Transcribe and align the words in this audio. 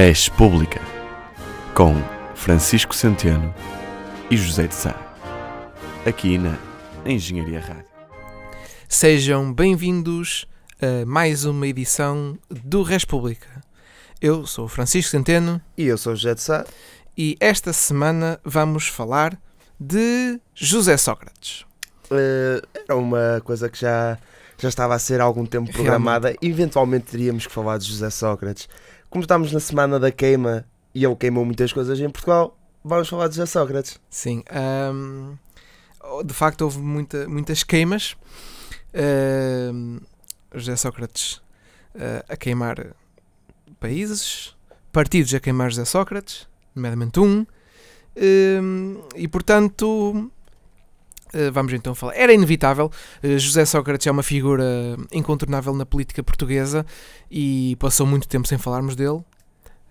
Res 0.00 0.28
Pública, 0.28 0.80
com 1.74 1.92
Francisco 2.36 2.94
Centeno 2.94 3.52
e 4.30 4.36
José 4.36 4.68
de 4.68 4.74
Sá, 4.76 4.94
aqui 6.06 6.38
na 6.38 6.56
Engenharia 7.04 7.58
Rádio. 7.58 7.90
Sejam 8.88 9.52
bem-vindos 9.52 10.46
a 10.80 11.04
mais 11.04 11.44
uma 11.44 11.66
edição 11.66 12.38
do 12.48 12.84
Res 12.84 13.04
Pública. 13.04 13.48
Eu 14.20 14.46
sou 14.46 14.66
o 14.66 14.68
Francisco 14.68 15.10
Centeno 15.10 15.60
E 15.76 15.86
eu 15.86 15.98
sou 15.98 16.12
o 16.12 16.16
José 16.16 16.36
de 16.36 16.42
Sá. 16.42 16.64
e 17.16 17.36
esta 17.40 17.72
semana 17.72 18.38
vamos 18.44 18.86
falar 18.86 19.36
de 19.80 20.38
José 20.54 20.96
Sócrates. 20.96 21.66
Eh, 22.08 22.62
era 22.84 22.96
uma 22.96 23.42
coisa 23.44 23.68
que 23.68 23.80
já, 23.80 24.16
já 24.58 24.68
estava 24.68 24.94
a 24.94 24.98
ser 25.00 25.20
há 25.20 25.24
algum 25.24 25.44
tempo 25.44 25.72
programada. 25.72 26.36
Eventualmente 26.40 27.06
teríamos 27.06 27.48
que 27.48 27.52
falar 27.52 27.78
de 27.78 27.86
José 27.86 28.10
Sócrates. 28.10 28.68
Como 29.10 29.22
estamos 29.22 29.52
na 29.52 29.60
semana 29.60 29.98
da 29.98 30.10
queima 30.10 30.66
e 30.94 31.04
ele 31.04 31.16
queimou 31.16 31.44
muitas 31.44 31.72
coisas 31.72 31.98
em 31.98 32.10
Portugal, 32.10 32.56
vamos 32.84 33.08
falar 33.08 33.28
de 33.28 33.36
José 33.36 33.46
Sócrates. 33.46 33.98
Sim, 34.10 34.42
de 36.24 36.34
facto 36.34 36.62
houve 36.62 36.78
muita- 36.78 37.28
muitas 37.28 37.62
queimas. 37.62 38.16
Ahm, 38.94 39.98
José 40.54 40.76
Sócrates 40.76 41.40
ah, 41.94 42.24
a 42.28 42.36
queimar 42.36 42.94
países, 43.80 44.54
partidos 44.92 45.32
a 45.34 45.40
queimar 45.40 45.70
José 45.70 45.84
Sócrates, 45.84 46.46
nomeadamente 46.74 47.20
um. 47.20 47.46
E 49.16 49.28
portanto, 49.28 50.30
vamos 51.52 51.72
então 51.72 51.94
falar. 51.94 52.14
Era 52.14 52.32
inevitável. 52.32 52.90
Ah, 53.22 53.38
José 53.38 53.64
Sócrates 53.64 54.06
é 54.06 54.10
uma 54.10 54.22
figura 54.22 54.64
incontornável 55.12 55.74
na 55.74 55.86
política 55.86 56.22
portuguesa 56.22 56.84
e 57.30 57.76
passou 57.78 58.06
muito 58.06 58.28
tempo 58.28 58.46
sem 58.48 58.58
falarmos 58.58 58.96
dele. 58.96 59.22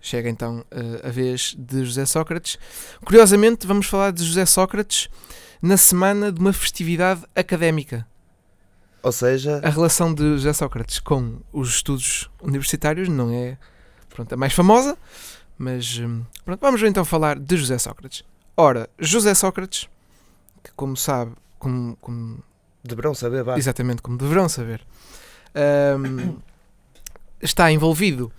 Chega 0.00 0.28
então 0.28 0.64
ah, 0.70 1.08
a 1.08 1.10
vez 1.10 1.54
de 1.58 1.84
José 1.84 2.06
Sócrates. 2.06 2.58
Curiosamente, 3.04 3.66
vamos 3.66 3.86
falar 3.86 4.12
de 4.12 4.24
José 4.24 4.46
Sócrates 4.46 5.08
na 5.60 5.76
semana 5.76 6.30
de 6.30 6.40
uma 6.40 6.52
festividade 6.52 7.22
académica. 7.34 8.06
Ou 9.02 9.12
seja, 9.12 9.60
A 9.62 9.70
relação 9.70 10.12
de 10.12 10.22
José 10.22 10.52
Sócrates 10.52 10.98
com 10.98 11.38
os 11.52 11.68
estudos 11.68 12.28
universitários 12.42 13.08
não 13.08 13.32
é 13.32 13.56
pronto, 14.08 14.32
a 14.32 14.36
mais 14.36 14.52
famosa, 14.52 14.98
mas 15.56 15.98
hum, 15.98 16.24
pronto, 16.44 16.60
vamos 16.60 16.82
então 16.82 17.04
falar 17.04 17.38
de 17.38 17.56
José 17.56 17.78
Sócrates. 17.78 18.24
Ora, 18.56 18.88
José 18.98 19.34
Sócrates, 19.34 19.88
que 20.62 20.70
como 20.72 20.96
sabe, 20.96 21.32
como, 21.58 21.96
como- 21.96 22.42
deverão 22.84 23.14
saber, 23.14 23.42
vá. 23.44 23.58
exatamente 23.58 24.00
como 24.02 24.16
deverão 24.18 24.48
saber, 24.48 24.80
hum, 25.98 26.36
está 27.42 27.70
envolvido 27.70 28.32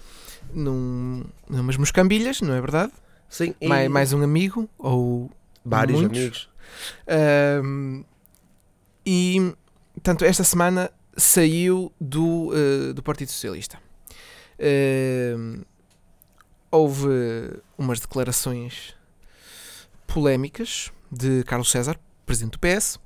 num, 0.54 1.24
numas 1.50 1.78
moscambilhas, 1.78 2.42
não 2.42 2.54
é 2.54 2.62
verdade? 2.62 2.92
Sim, 3.30 3.54
e 3.62 3.68
Mais, 3.68 3.90
mais 3.90 4.14
um 4.14 4.24
amigo, 4.24 4.68
ou 4.78 5.30
vários 5.64 6.00
muitos. 6.00 6.18
amigos. 6.18 6.50
Ahm, 7.08 8.04
e, 9.06 9.54
portanto, 9.94 10.26
esta 10.26 10.44
semana 10.44 10.92
saiu 11.16 11.92
do, 12.02 12.52
eh, 12.56 12.94
do 12.94 13.04
Partido 13.04 13.30
Socialista. 13.30 13.78
Ahm, 14.60 15.62
houve 16.72 17.08
umas 17.78 18.00
declarações 18.00 18.96
polémicas 20.08 20.92
de 21.12 21.44
Carlos 21.44 21.70
César, 21.72 22.00
presidente 22.30 22.52
do 22.52 22.60
PS, 22.60 23.00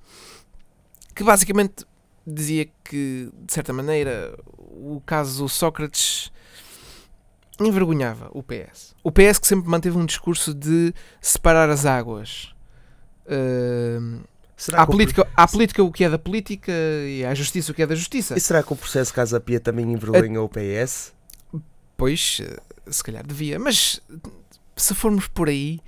que 1.16 1.24
basicamente 1.24 1.86
dizia 2.28 2.68
que, 2.84 3.30
de 3.46 3.54
certa 3.54 3.72
maneira, 3.72 4.38
o 4.58 5.02
caso 5.06 5.48
Sócrates 5.48 6.30
envergonhava 7.60 8.30
o 8.34 8.44
PS. 8.44 8.94
O 9.02 9.12
PS 9.12 9.40
que 9.40 9.48
sempre 9.48 9.70
manteve 9.70 9.98
um 9.98 10.06
discurso 10.06 10.54
de 10.54 10.94
separar 11.22 11.70
as 11.70 11.86
águas. 11.86 12.54
Ahm, 13.28 14.22
Será 14.56 14.82
Há 14.82 14.86
que 14.86 14.92
o 14.92 14.94
política, 14.94 15.30
política 15.52 15.84
o 15.84 15.92
que 15.92 16.04
é 16.04 16.10
da 16.10 16.20
política 16.20 16.72
e 16.72 17.26
há 17.26 17.34
justiça 17.34 17.72
o 17.72 17.76
que 17.76 17.82
é 17.82 17.88
da 17.88 17.96
justiça. 17.96 18.38
E 18.38 18.40
será 18.40 18.64
que 18.64 18.72
o 18.72 18.76
processo 18.76 19.14
Casa 19.14 19.40
Pia 19.40 19.60
também 19.60 19.92
envergonhou 19.92 20.46
o 20.46 20.50
PS? 20.50 21.12
Pois, 21.98 22.40
eh, 22.42 22.62
se 22.90 23.04
calhar 23.04 23.26
devia. 23.26 23.60
Mas 23.60 24.00
se 24.78 24.94
formos 24.94 25.28
por 25.28 25.50
aí, 25.50 25.82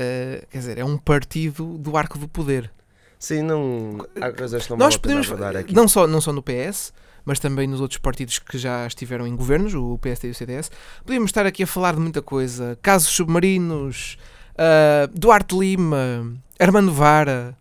eh, 0.00 0.44
quer 0.50 0.58
dizer, 0.58 0.78
é 0.78 0.84
um 0.84 0.96
partido 0.96 1.76
do 1.76 1.96
arco 1.96 2.16
do 2.18 2.28
poder. 2.28 2.70
Sim, 3.18 3.42
não. 3.42 4.06
Há 4.20 4.30
coisas 4.30 4.62
que 4.64 4.70
não 4.70 4.76
Nós 4.76 4.96
podemos, 4.96 5.28
aqui. 5.32 5.74
não 5.74 5.88
só, 5.88 6.06
não 6.06 6.20
só 6.20 6.32
no 6.32 6.40
PS, 6.40 6.92
mas 7.24 7.40
também 7.40 7.66
nos 7.66 7.80
outros 7.80 7.98
partidos 7.98 8.38
que 8.38 8.56
já 8.56 8.86
estiveram 8.86 9.26
em 9.26 9.34
governos, 9.34 9.74
o 9.74 9.98
PSD 9.98 10.28
e 10.28 10.30
o 10.30 10.34
CDS, 10.34 10.70
podíamos 11.04 11.30
estar 11.30 11.44
aqui 11.44 11.64
a 11.64 11.66
falar 11.66 11.94
de 11.94 12.00
muita 12.00 12.22
coisa. 12.22 12.78
Casos 12.80 13.08
submarinos, 13.08 14.16
ah, 14.56 15.10
Duarte 15.12 15.58
Lima, 15.58 16.32
Armando 16.60 16.92
Vara, 16.92 17.57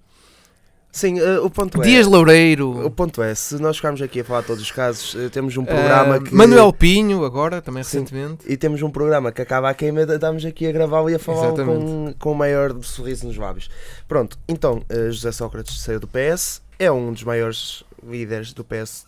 Sim, 0.91 1.19
eh, 1.19 1.39
o 1.39 1.49
ponto 1.49 1.81
é. 1.81 1.85
Dias 1.85 2.07
Loureiro. 2.07 2.85
O 2.85 2.89
ponto 2.89 3.21
é, 3.21 3.35
se 3.35 3.59
nós 3.61 3.75
ficarmos 3.75 4.01
aqui 4.01 4.21
a 4.21 4.23
falar 4.23 4.41
todos 4.43 4.63
os 4.63 4.71
casos, 4.71 5.15
eh, 5.15 5.29
temos 5.29 5.55
um 5.55 5.63
programa 5.63 6.15
Ah, 6.15 6.19
que. 6.19 6.33
Manuel 6.33 6.73
Pinho, 6.73 7.23
agora, 7.23 7.61
também 7.61 7.83
Sim. 7.83 7.99
recentemente. 7.99 8.51
E 8.51 8.57
temos 8.57 8.81
um 8.81 8.89
programa 8.89 9.31
que 9.31 9.41
acaba 9.41 9.69
a 9.69 9.73
queima 9.73 10.01
estamos 10.01 10.43
aqui 10.45 10.65
a 10.65 10.71
gravá-lo 10.71 11.09
e 11.09 11.15
a 11.15 11.19
falar 11.19 11.51
com, 11.51 12.13
com 12.17 12.31
o 12.31 12.35
maior 12.35 12.73
sorriso 12.83 13.27
nos 13.27 13.37
lábios. 13.37 13.69
Pronto, 14.07 14.39
então 14.47 14.81
eh, 14.89 15.11
José 15.11 15.31
Sócrates 15.31 15.79
saiu 15.81 15.99
do 15.99 16.07
PS, 16.07 16.61
é 16.79 16.91
um 16.91 17.13
dos 17.13 17.23
maiores 17.23 17.83
líderes 18.03 18.53
do 18.53 18.63
PS 18.63 19.05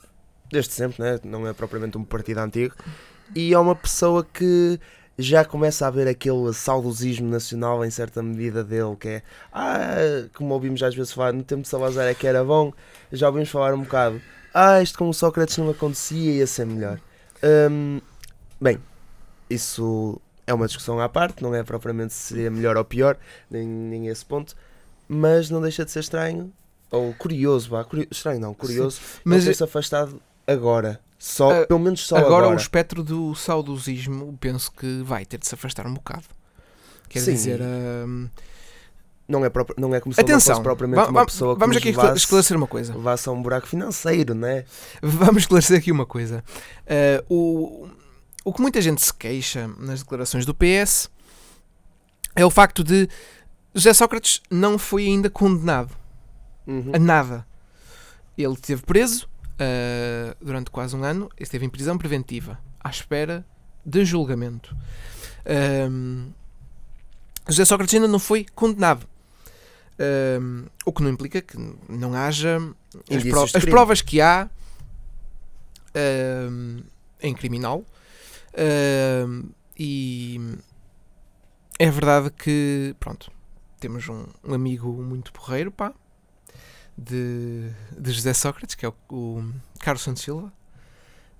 desde 0.51 0.73
sempre, 0.73 1.01
né? 1.01 1.19
não 1.23 1.47
é 1.47 1.53
propriamente 1.53 1.97
um 1.97 2.03
partido 2.03 2.39
antigo, 2.39 2.75
e 3.35 3.53
é 3.53 3.59
uma 3.59 3.75
pessoa 3.75 4.25
que 4.31 4.79
já 5.21 5.43
começa 5.43 5.83
a 5.83 5.89
haver 5.89 6.07
aquele 6.07 6.53
saudosismo 6.53 7.27
nacional 7.29 7.83
em 7.83 7.89
certa 7.89 8.23
medida 8.23 8.63
dele, 8.63 8.95
que 8.97 9.07
é, 9.09 9.23
ah, 9.51 9.97
como 10.33 10.53
ouvimos 10.53 10.81
às 10.81 10.95
vezes 10.95 11.11
falar, 11.11 11.33
no 11.33 11.43
tempo 11.43 11.63
de 11.63 11.67
Salazar 11.67 12.07
é 12.07 12.13
que 12.13 12.25
era 12.25 12.41
bom, 12.43 12.71
já 13.11 13.27
ouvimos 13.27 13.49
falar 13.49 13.73
um 13.73 13.81
bocado, 13.81 14.21
ah, 14.53 14.81
isto 14.81 14.97
com 14.97 15.09
o 15.09 15.13
Sócrates 15.13 15.57
não 15.57 15.69
acontecia, 15.69 16.31
ia 16.31 16.47
ser 16.47 16.65
melhor. 16.65 16.99
Hum, 17.69 17.99
bem, 18.61 18.79
isso 19.49 20.21
é 20.47 20.53
uma 20.53 20.67
discussão 20.67 20.99
à 21.01 21.09
parte, 21.09 21.43
não 21.43 21.53
é 21.53 21.63
propriamente 21.63 22.13
se 22.13 22.29
seria 22.33 22.49
melhor 22.49 22.77
ou 22.77 22.85
pior, 22.85 23.17
nem, 23.51 23.67
nem 23.67 24.07
esse 24.07 24.25
ponto, 24.25 24.55
mas 25.07 25.49
não 25.49 25.61
deixa 25.61 25.83
de 25.83 25.91
ser 25.91 25.99
estranho, 25.99 26.51
ou 26.89 27.13
curioso, 27.13 27.69
vá, 27.69 27.83
curio- 27.83 28.07
estranho 28.09 28.39
não, 28.39 28.53
curioso, 28.53 28.99
Mas 29.23 29.37
mas 29.39 29.45
ter-se 29.45 29.63
afastado 29.63 30.21
agora, 30.47 30.99
só, 31.19 31.51
Ah, 31.63 31.67
pelo 31.67 31.79
menos 31.79 32.07
só 32.07 32.15
agora, 32.15 32.45
agora. 32.45 32.55
o 32.55 32.57
espectro 32.57 33.03
do 33.03 33.35
saudosismo 33.35 34.35
penso 34.39 34.71
que 34.71 35.03
vai 35.03 35.25
ter 35.25 35.37
de 35.37 35.45
se 35.47 35.53
afastar 35.53 35.85
um 35.85 35.93
bocado. 35.93 36.23
Quer 37.09 37.19
Sim. 37.19 37.33
dizer, 37.33 37.59
hum, 37.61 38.29
Não 39.27 39.45
é, 39.45 39.49
próprio- 39.49 39.75
não 39.79 39.93
é 39.93 39.99
como 39.99 40.11
se 40.13 40.19
atenção, 40.21 40.55
fosse 40.55 40.63
propriamente 40.63 41.07
uma 41.09 41.23
pessoa 41.25 41.53
que 41.53 41.59
vamos 41.59 41.77
aqui 41.77 41.89
esclarecer 42.15 42.57
uma 42.57 42.65
coisa. 42.65 42.95
levasse 42.95 43.29
a 43.29 43.31
um 43.31 43.39
buraco 43.43 43.67
financeiro, 43.67 44.33
né? 44.33 44.65
Vamos 45.03 45.43
esclarecer 45.43 45.77
aqui 45.77 45.91
uma 45.91 46.05
coisa. 46.05 46.43
Ah, 46.87 47.23
o, 47.29 47.87
o 48.43 48.51
que 48.53 48.59
muita 48.61 48.81
gente 48.81 49.03
se 49.03 49.13
queixa 49.13 49.67
nas 49.77 49.99
declarações 50.01 50.45
do 50.47 50.55
PS 50.55 51.09
é 52.35 52.43
o 52.43 52.49
facto 52.49 52.83
de 52.83 53.07
José 53.75 53.93
Sócrates 53.93 54.41
não 54.49 54.79
foi 54.79 55.05
ainda 55.05 55.29
condenado 55.29 55.91
Uhum. 56.65 56.91
a 56.93 56.97
nada. 56.97 57.45
Ele 58.35 58.53
esteve 58.53 58.81
preso 58.81 59.28
ah, 59.59 60.35
durante 60.41 60.71
quase 60.71 60.95
um 60.95 61.03
ano, 61.03 61.29
esteve 61.39 61.65
em 61.65 61.69
prisão 61.69 61.97
preventiva, 61.97 62.59
à 62.79 62.89
espera 62.89 63.45
de 63.85 64.03
julgamento. 64.05 64.75
Ahm, 65.45 66.31
José 67.47 67.65
Sócrates 67.65 67.93
ainda 67.95 68.07
não 68.07 68.19
foi 68.19 68.45
condenado. 68.55 69.07
Ahm, 69.99 70.65
o 70.85 70.93
que 70.93 71.01
não 71.03 71.09
implica 71.09 71.41
que 71.41 71.57
não 71.89 72.13
haja 72.13 72.57
as, 73.17 73.23
pro- 73.23 73.43
as 73.57 73.65
provas 73.71 74.01
que 74.01 74.21
há 74.21 74.49
ahm, 75.95 76.81
em 77.21 77.33
criminal. 77.33 77.83
E 79.77 80.39
é 81.77 81.89
verdade 81.89 82.29
que, 82.31 82.95
pronto, 82.99 83.31
temos 83.79 84.07
um, 84.09 84.25
um 84.43 84.53
amigo 84.53 84.91
muito 85.01 85.31
porreiro, 85.31 85.71
pá, 85.71 85.93
de, 86.99 87.69
de 87.97 88.11
José 88.11 88.33
Sócrates, 88.33 88.75
que 88.75 88.85
é 88.85 88.89
o, 88.89 88.93
o 89.09 89.53
Carlos 89.79 90.03
Santos 90.03 90.21
Silva. 90.21 90.51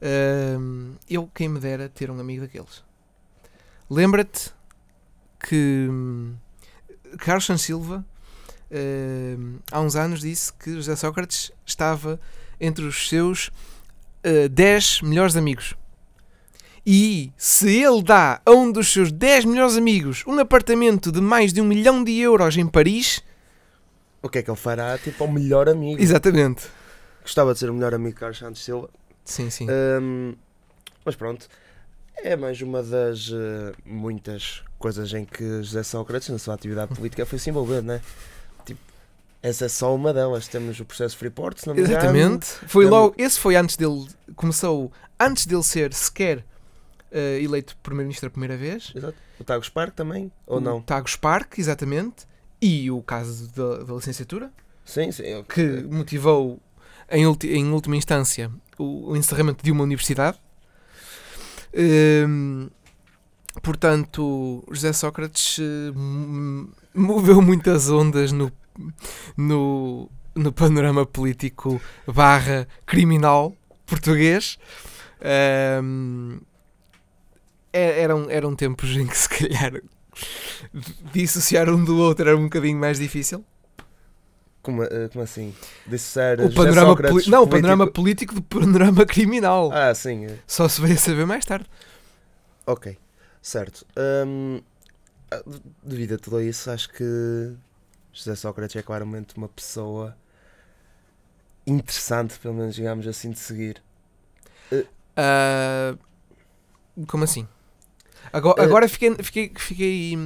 Ahm, 0.01 0.93
eu, 1.09 1.29
quem 1.33 1.49
me 1.49 1.59
dera 1.59 1.89
ter 1.89 2.09
um 2.09 2.19
amigo 2.19 2.41
daqueles. 2.41 2.83
Lembra-te 3.89 4.53
que 5.39 5.87
hum, 5.89 6.35
Carlos 7.17 7.45
Santos 7.45 7.63
Silva 7.63 8.05
ahm, 8.71 9.57
há 9.71 9.81
uns 9.81 9.95
anos 9.95 10.21
disse 10.21 10.53
que 10.53 10.73
José 10.73 10.95
Sócrates 10.95 11.51
estava 11.65 12.19
entre 12.59 12.85
os 12.85 13.09
seus 13.09 13.51
10 14.51 15.01
melhores 15.01 15.35
amigos. 15.35 15.75
E 16.85 17.31
se 17.37 17.69
ele 17.69 18.01
dá 18.01 18.41
a 18.45 18.51
um 18.51 18.71
dos 18.71 18.91
seus 18.91 19.11
10 19.11 19.45
melhores 19.45 19.77
amigos 19.77 20.23
um 20.25 20.39
apartamento 20.39 21.11
de 21.11 21.21
mais 21.21 21.53
de 21.53 21.61
um 21.61 21.65
milhão 21.65 22.03
de 22.03 22.17
euros 22.17 22.57
em 22.57 22.67
Paris, 22.67 23.21
O 24.21 24.29
que 24.29 24.39
é 24.39 24.43
que 24.43 24.49
ele 24.49 24.57
fará? 24.57 24.97
Tipo, 24.97 25.23
ao 25.23 25.31
melhor 25.31 25.69
amigo. 25.69 26.01
exatamente. 26.01 26.67
Gostava 27.21 27.53
de 27.53 27.59
ser 27.59 27.69
o 27.69 27.73
melhor 27.73 27.93
amigo 27.93 28.13
de 28.13 28.19
Carlos 28.19 28.37
Santos 28.39 28.63
Silva. 28.63 28.89
Sim, 29.23 29.49
sim. 29.49 29.67
Hum, 29.69 30.35
mas 31.05 31.15
pronto. 31.15 31.47
É 32.17 32.35
mais 32.35 32.61
uma 32.61 32.83
das 32.83 33.29
eh, 33.31 33.73
muitas 33.85 34.61
coisas 34.77 35.13
em 35.13 35.23
que 35.23 35.61
José 35.63 35.83
Sócrates, 35.83 36.27
na 36.29 36.37
sua 36.37 36.53
atividade 36.55 36.93
política, 36.93 37.25
foi 37.25 37.39
se 37.39 37.49
envolver, 37.49 37.81
não 37.81 37.93
é? 37.93 38.01
Tipo, 38.65 38.79
essa 39.41 39.65
é 39.65 39.69
só 39.69 39.95
uma 39.95 40.13
delas. 40.13 40.47
Temos 40.47 40.79
o 40.79 40.85
processo 40.85 41.15
Freeport, 41.15 41.59
se 41.59 41.67
não 41.67 41.75
me 41.75 41.81
engano. 41.81 41.95
Exatamente. 41.97 42.45
Foi 42.67 42.85
Temos- 42.85 42.99
logo, 42.99 43.15
esse 43.17 43.39
foi 43.39 43.55
antes 43.55 43.77
dele, 43.77 44.05
começou 44.35 44.91
antes 45.19 45.45
dele 45.45 45.63
ser 45.63 45.93
sequer 45.93 46.43
eh, 47.11 47.39
eleito 47.41 47.77
primeiro-ministro 47.81 48.27
a 48.27 48.31
primeira 48.31 48.57
vez. 48.57 48.91
Exato. 48.93 49.15
O 49.39 49.43
Tagus 49.45 49.69
Park 49.69 49.93
também, 49.95 50.29
ou 50.45 50.57
o 50.57 50.59
não? 50.61 50.81
Tagus 50.81 51.15
Park, 51.15 51.57
exatamente. 51.57 52.27
E 52.61 52.91
o 52.91 53.01
caso 53.01 53.47
da, 53.55 53.83
da 53.83 53.93
licenciatura, 53.93 54.51
Sim, 54.85 55.11
sim. 55.11 55.23
eu- 55.23 55.43
que 55.43 55.63
motivou, 55.83 56.59
em, 57.09 57.23
em 57.23 57.71
última 57.71 57.95
instância, 57.95 58.51
o, 58.77 59.11
o 59.11 59.15
encerramento 59.17 59.63
de 59.63 59.71
uma 59.71 59.83
universidade. 59.83 60.37
Hum, 61.73 62.69
portanto, 63.61 64.63
José 64.71 64.91
Sócrates 64.93 65.59
eh, 65.59 65.91
m- 65.95 66.69
moveu 66.93 67.41
muitas 67.41 67.89
ondas 67.89 68.31
no, 68.31 68.51
no, 69.37 70.09
no 70.35 70.51
panorama 70.51 71.05
político 71.05 71.79
barra 72.07 72.67
criminal 72.85 73.55
português. 73.85 74.57
Hum, 75.83 76.39
é- 77.71 78.01
eram, 78.01 78.29
eram 78.29 78.55
tempos 78.55 78.89
em 78.97 79.05
que 79.05 79.17
se 79.17 79.29
calhar 79.29 79.81
dissociar 81.13 81.69
um 81.69 81.83
do 81.83 81.97
outro 81.97 82.27
era 82.27 82.37
um 82.37 82.43
bocadinho 82.43 82.77
mais 82.77 82.99
difícil. 82.99 83.43
Como, 84.61 84.83
eh, 84.83 85.07
como 85.11 85.23
assim? 85.23 85.53
Disser 85.87 86.41
O 86.41 86.53
panorama 86.53 86.95
poli- 86.95 87.23
não, 87.27 87.43
o 87.43 87.47
político- 87.47 87.49
panorama 87.49 87.87
político 87.91 88.35
do 88.35 88.41
panorama 88.43 89.05
criminal. 89.05 89.71
Ah, 89.73 89.93
sim. 89.95 90.25
eh, 90.25 90.37
Só 90.45 90.67
se 90.67 90.81
veio 90.81 90.95
a 90.95 90.97
saber 90.97 91.25
mais 91.25 91.45
tarde. 91.45 91.65
Ok, 92.65 92.97
certo. 93.41 93.85
Hum, 94.27 94.61
ah, 95.31 95.41
devido 95.81 96.15
a 96.15 96.17
tudo 96.17 96.41
isso, 96.41 96.69
acho 96.69 96.89
que 96.89 97.53
José 98.11 98.35
Sócrates 98.35 98.75
é 98.75 98.81
claramente 98.83 99.35
uma 99.37 99.47
pessoa 99.47 100.15
interessante, 101.65 102.37
pelo 102.39 102.53
menos 102.53 102.75
digamos 102.75 103.07
assim, 103.07 103.31
de 103.31 103.39
seguir. 103.39 103.81
Ah, 105.15 105.95
como 107.07 107.23
assim? 107.23 107.47
Agora, 108.31 108.61
Eh, 108.61 108.65
agora 108.65 108.87
fiquei, 108.89 109.15
fiquei, 109.21 109.51
fiquei, 109.55 110.17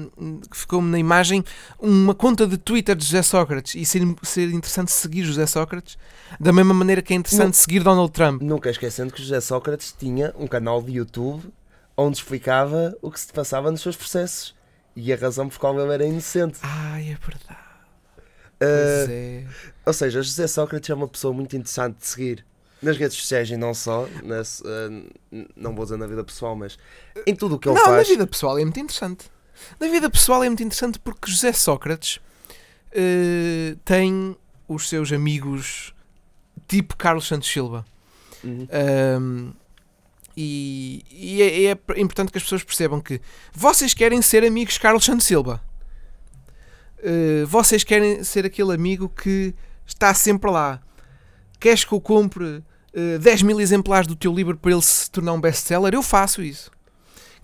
ficou-me 0.54 0.90
na 0.90 1.00
imagem 1.00 1.44
uma 1.80 2.14
conta 2.14 2.46
de 2.46 2.58
Twitter 2.58 2.96
de 2.96 3.06
José 3.06 3.22
Sócrates 3.22 3.76
e 3.76 3.86
ser, 3.86 4.02
ser 4.24 4.50
interessante 4.50 4.92
seguir 4.92 5.24
José 5.24 5.46
Sócrates 5.46 5.98
da 6.40 6.52
mesma 6.52 6.74
maneira 6.74 7.02
que 7.02 7.14
é 7.14 7.16
interessante 7.16 7.46
Não. 7.48 7.54
seguir 7.54 7.84
Donald 7.84 8.12
Trump. 8.12 8.42
Nunca 8.42 8.70
esquecendo 8.70 9.14
que 9.14 9.22
José 9.22 9.40
Sócrates 9.42 9.96
tinha 9.98 10.34
um 10.38 10.48
canal 10.48 10.82
de 10.82 10.94
YouTube 10.94 11.44
onde 11.96 12.18
explicava 12.18 12.96
o 13.02 13.12
que 13.12 13.20
se 13.20 13.32
passava 13.32 13.70
nos 13.72 13.82
seus 13.82 13.96
processos 13.96 14.56
e 14.96 15.12
a 15.14 15.16
razão 15.16 15.48
por 15.50 15.58
qual 15.60 15.80
ele 15.80 15.94
era 15.94 16.06
inocente. 16.06 16.60
Ai, 16.62 17.04
é 17.12 17.18
verdade. 17.26 17.64
Pois 18.60 19.10
é. 19.10 19.44
Ou 19.86 19.94
seja, 19.94 20.22
José 20.22 20.48
Sócrates 20.48 20.90
é 20.90 20.94
uma 20.94 21.08
pessoa 21.08 21.34
muito 21.34 21.56
interessante 21.56 21.98
de 22.00 22.08
seguir. 22.08 22.46
Nas 22.83 22.97
redes 22.97 23.18
sociais 23.18 23.50
e 23.50 23.57
não 23.57 23.74
só, 23.74 24.07
nas, 24.24 24.62
n- 25.31 25.47
não 25.56 25.74
vou 25.74 25.85
dizer 25.85 25.97
na 25.97 26.06
vida 26.07 26.24
pessoal, 26.24 26.56
mas 26.56 26.77
em 27.25 27.35
tudo 27.35 27.56
o 27.56 27.59
que 27.59 27.68
ele 27.69 27.75
Não, 27.75 27.83
na 27.88 27.95
faz. 27.95 28.07
vida 28.07 28.27
pessoal 28.27 28.57
é 28.59 28.63
muito 28.63 28.80
interessante. 28.80 29.25
Na 29.80 29.88
vida 29.88 30.09
pessoal 30.09 30.44
é 30.44 30.47
muito 30.50 30.62
interessante 30.63 31.00
porque 31.00 31.31
José 31.31 31.53
Sócrates 31.53 32.19
eh, 32.91 33.75
tem 33.85 34.35
os 34.68 34.89
seus 34.89 35.12
amigos 35.12 35.94
tipo 36.68 36.95
Carlos 36.97 37.27
Santos 37.27 37.50
Silva. 37.50 37.85
Uhum. 38.44 38.68
Um, 39.21 39.53
e 40.35 41.06
e 41.12 41.41
é, 41.41 41.71
é 41.71 42.01
importante 42.01 42.31
que 42.31 42.38
as 42.38 42.44
pessoas 42.44 42.63
percebam 42.63 43.00
que 43.00 43.21
vocês 43.53 43.94
querem 43.94 44.21
ser 44.21 44.44
amigos 44.44 44.74
de 44.74 44.80
Carlos 44.81 45.06
Santos 45.06 45.25
Silva. 45.25 45.62
Uh, 47.00 47.45
vocês 47.47 47.83
querem 47.83 48.24
ser 48.24 48.45
aquele 48.45 48.74
amigo 48.74 49.07
que 49.09 49.53
está 49.85 50.13
sempre 50.13 50.50
lá. 50.50 50.81
Queres 51.59 51.83
que 51.85 51.94
eu 51.94 52.01
compre 52.01 52.63
uh, 52.95 53.19
10 53.19 53.42
mil 53.44 53.60
exemplares 53.60 54.07
do 54.07 54.16
teu 54.16 54.34
livro 54.34 54.57
para 54.57 54.72
ele 54.72 54.81
se 54.81 55.10
tornar 55.10 55.34
um 55.34 55.42
best-seller? 55.42 55.94
Eu 55.94 56.04
faço 56.04 56.42
isso. 56.42 56.72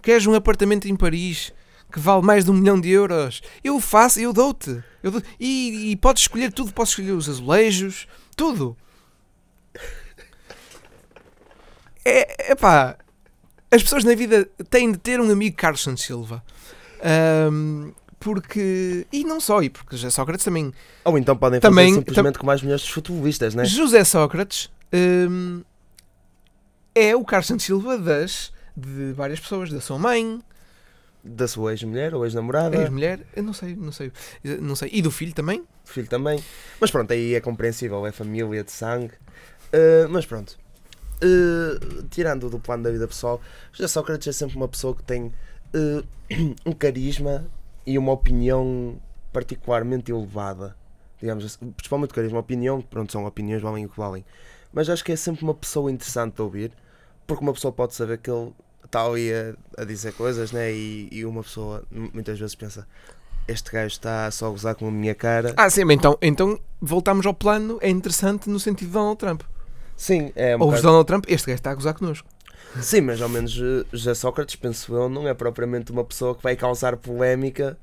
Queres 0.02 0.26
um 0.26 0.34
apartamento 0.34 0.88
em 0.88 0.96
Paris 0.96 1.52
que 1.92 2.00
vale 2.00 2.22
mais 2.22 2.46
de 2.46 2.52
um 2.52 2.54
milhão 2.54 2.80
de 2.80 2.90
euros? 2.90 3.42
Eu 3.64 3.80
faço, 3.80 4.20
eu 4.20 4.32
dou-te. 4.32 4.82
Eu 5.02 5.12
dou 5.12 5.22
e, 5.40 5.92
e 5.92 5.96
podes 5.96 6.24
escolher 6.24 6.52
tudo, 6.52 6.72
podes 6.74 6.92
escolher 6.92 7.12
os 7.12 7.28
azulejos, 7.28 8.08
tudo. 8.36 8.78
É, 12.06 12.52
epá, 12.52 12.98
as 13.72 13.84
pessoas 13.84 14.04
na 14.04 14.16
vida 14.16 14.50
têm 14.70 14.92
de 14.92 14.98
ter 14.98 15.20
um 15.20 15.30
amigo 15.32 15.56
Carlos 15.56 15.82
Santos 15.84 16.04
Silva. 16.04 16.44
Ahm, 17.04 17.92
porque. 18.20 19.06
E 19.12 19.24
não 19.24 19.40
só, 19.40 19.62
e 19.62 19.70
porque 19.70 19.96
José 19.96 20.10
Sócrates 20.10 20.44
também. 20.44 20.74
Ou 21.06 21.18
então 21.18 21.36
podem 21.36 21.60
Também- 21.60 21.90
fazer 21.90 22.00
simplesmente 22.00 22.40
como 22.40 22.52
as 22.52 22.62
mulheres 22.62 22.82
dos 22.82 22.92
futebolistas, 22.92 23.56
né? 23.56 23.64
José 23.66 24.04
Sócrates 24.04 24.70
ahm, 24.94 25.62
é 26.96 27.16
o 27.16 27.24
Carlos 27.24 27.48
Santos 27.48 27.66
Silva 27.66 27.98
das. 27.98 28.52
de 28.76 29.14
várias 29.14 29.40
pessoas, 29.40 29.70
da 29.72 29.82
sua 29.82 29.98
mãe, 30.00 30.42
Da 31.24 31.48
sua 31.48 31.72
ex-mulher 31.72 32.16
ou 32.16 32.26
ex-namorada, 32.26 32.78
ex-mulher, 32.78 33.26
eu 33.36 33.44
não 33.44 33.54
sei, 33.54 33.76
não 33.76 33.92
sei, 33.92 34.12
não 34.62 34.76
sei, 34.76 34.90
e 34.94 35.02
do 35.02 35.12
filho 35.12 35.34
também. 35.34 35.66
filho 35.84 36.08
também. 36.08 36.42
Mas 36.80 36.90
pronto, 36.92 37.12
aí 37.12 37.36
é 37.36 37.42
compreensível, 37.42 38.06
é 38.08 38.12
família 38.12 38.64
de 38.64 38.72
sangue. 38.72 39.14
Uh, 39.74 40.08
mas 40.10 40.26
pronto. 40.26 40.58
Uh, 41.22 42.04
tirando 42.10 42.50
do 42.50 42.58
plano 42.60 42.84
da 42.84 42.92
vida 42.92 43.06
pessoal, 43.06 43.42
José 43.74 43.88
Sócrates 43.90 44.28
é 44.28 44.32
sempre 44.32 44.56
uma 44.56 44.68
pessoa 44.70 44.96
que 44.96 45.04
tem 45.04 45.26
uh, 45.26 46.06
um 46.66 46.72
carisma 46.72 47.46
e 47.86 47.98
uma 47.98 48.14
opinião 48.14 48.98
particularmente 49.34 50.12
elevada. 50.12 50.76
Digamos 51.20 51.44
assim, 51.44 51.72
principalmente 51.72 52.14
carisma, 52.14 52.40
opinião, 52.40 52.82
pronto, 52.82 53.12
são 53.12 53.26
opiniões, 53.26 53.62
valem 53.62 53.86
o 53.86 53.90
que 53.90 53.98
valem. 53.98 54.24
Mas 54.74 54.90
acho 54.90 55.04
que 55.04 55.12
é 55.12 55.16
sempre 55.16 55.44
uma 55.44 55.54
pessoa 55.54 55.92
interessante 55.92 56.36
de 56.36 56.42
ouvir, 56.42 56.72
porque 57.26 57.44
uma 57.44 57.54
pessoa 57.54 57.72
pode 57.72 57.94
saber 57.96 58.18
que 58.20 58.30
ele 58.30 58.54
está 58.86 59.04
ali 59.06 59.32
a, 59.34 59.56
a 59.82 59.86
dizer 59.86 60.14
coisas, 60.14 60.52
né? 60.52 60.72
E, 60.72 61.08
e 61.12 61.26
uma 61.26 61.42
pessoa 61.44 61.84
muitas 61.92 62.40
vezes 62.40 62.56
pensa: 62.56 62.88
este 63.48 63.72
gajo 63.72 63.88
está 63.88 64.30
só 64.32 64.48
a 64.48 64.50
gozar 64.50 64.76
com 64.76 64.88
a 64.88 64.92
minha 64.92 65.16
cara. 65.16 65.54
Ah, 65.58 65.70
sim, 65.70 65.82
então, 65.92 66.18
então 66.22 66.60
voltamos 66.82 67.26
ao 67.26 67.34
plano, 67.34 67.78
é 67.82 67.90
interessante 67.90 68.50
no 68.50 68.60
sentido 68.60 68.88
de 68.88 68.94
Donald 68.94 69.18
Trump. 69.18 69.42
Sim, 69.98 70.32
é 70.36 70.56
um 70.56 70.62
Ouves 70.62 70.80
bocado- 70.80 70.88
Donald 70.88 71.08
Trump, 71.08 71.26
este 71.28 71.48
gajo 71.48 71.56
está 71.58 71.72
a 71.72 71.76
gozar 71.76 71.94
connosco. 71.94 72.28
Sim, 72.82 73.02
mas 73.02 73.20
ao 73.22 73.28
menos 73.28 73.60
eh, 73.60 73.84
José 73.92 74.14
Sócrates, 74.14 74.56
penso 74.56 74.94
eu, 74.96 75.10
não 75.10 75.28
é 75.28 75.34
propriamente 75.34 75.92
uma 75.92 76.04
pessoa 76.06 76.36
que 76.36 76.44
vai 76.44 76.56
causar 76.56 76.96
polémica 76.98 77.76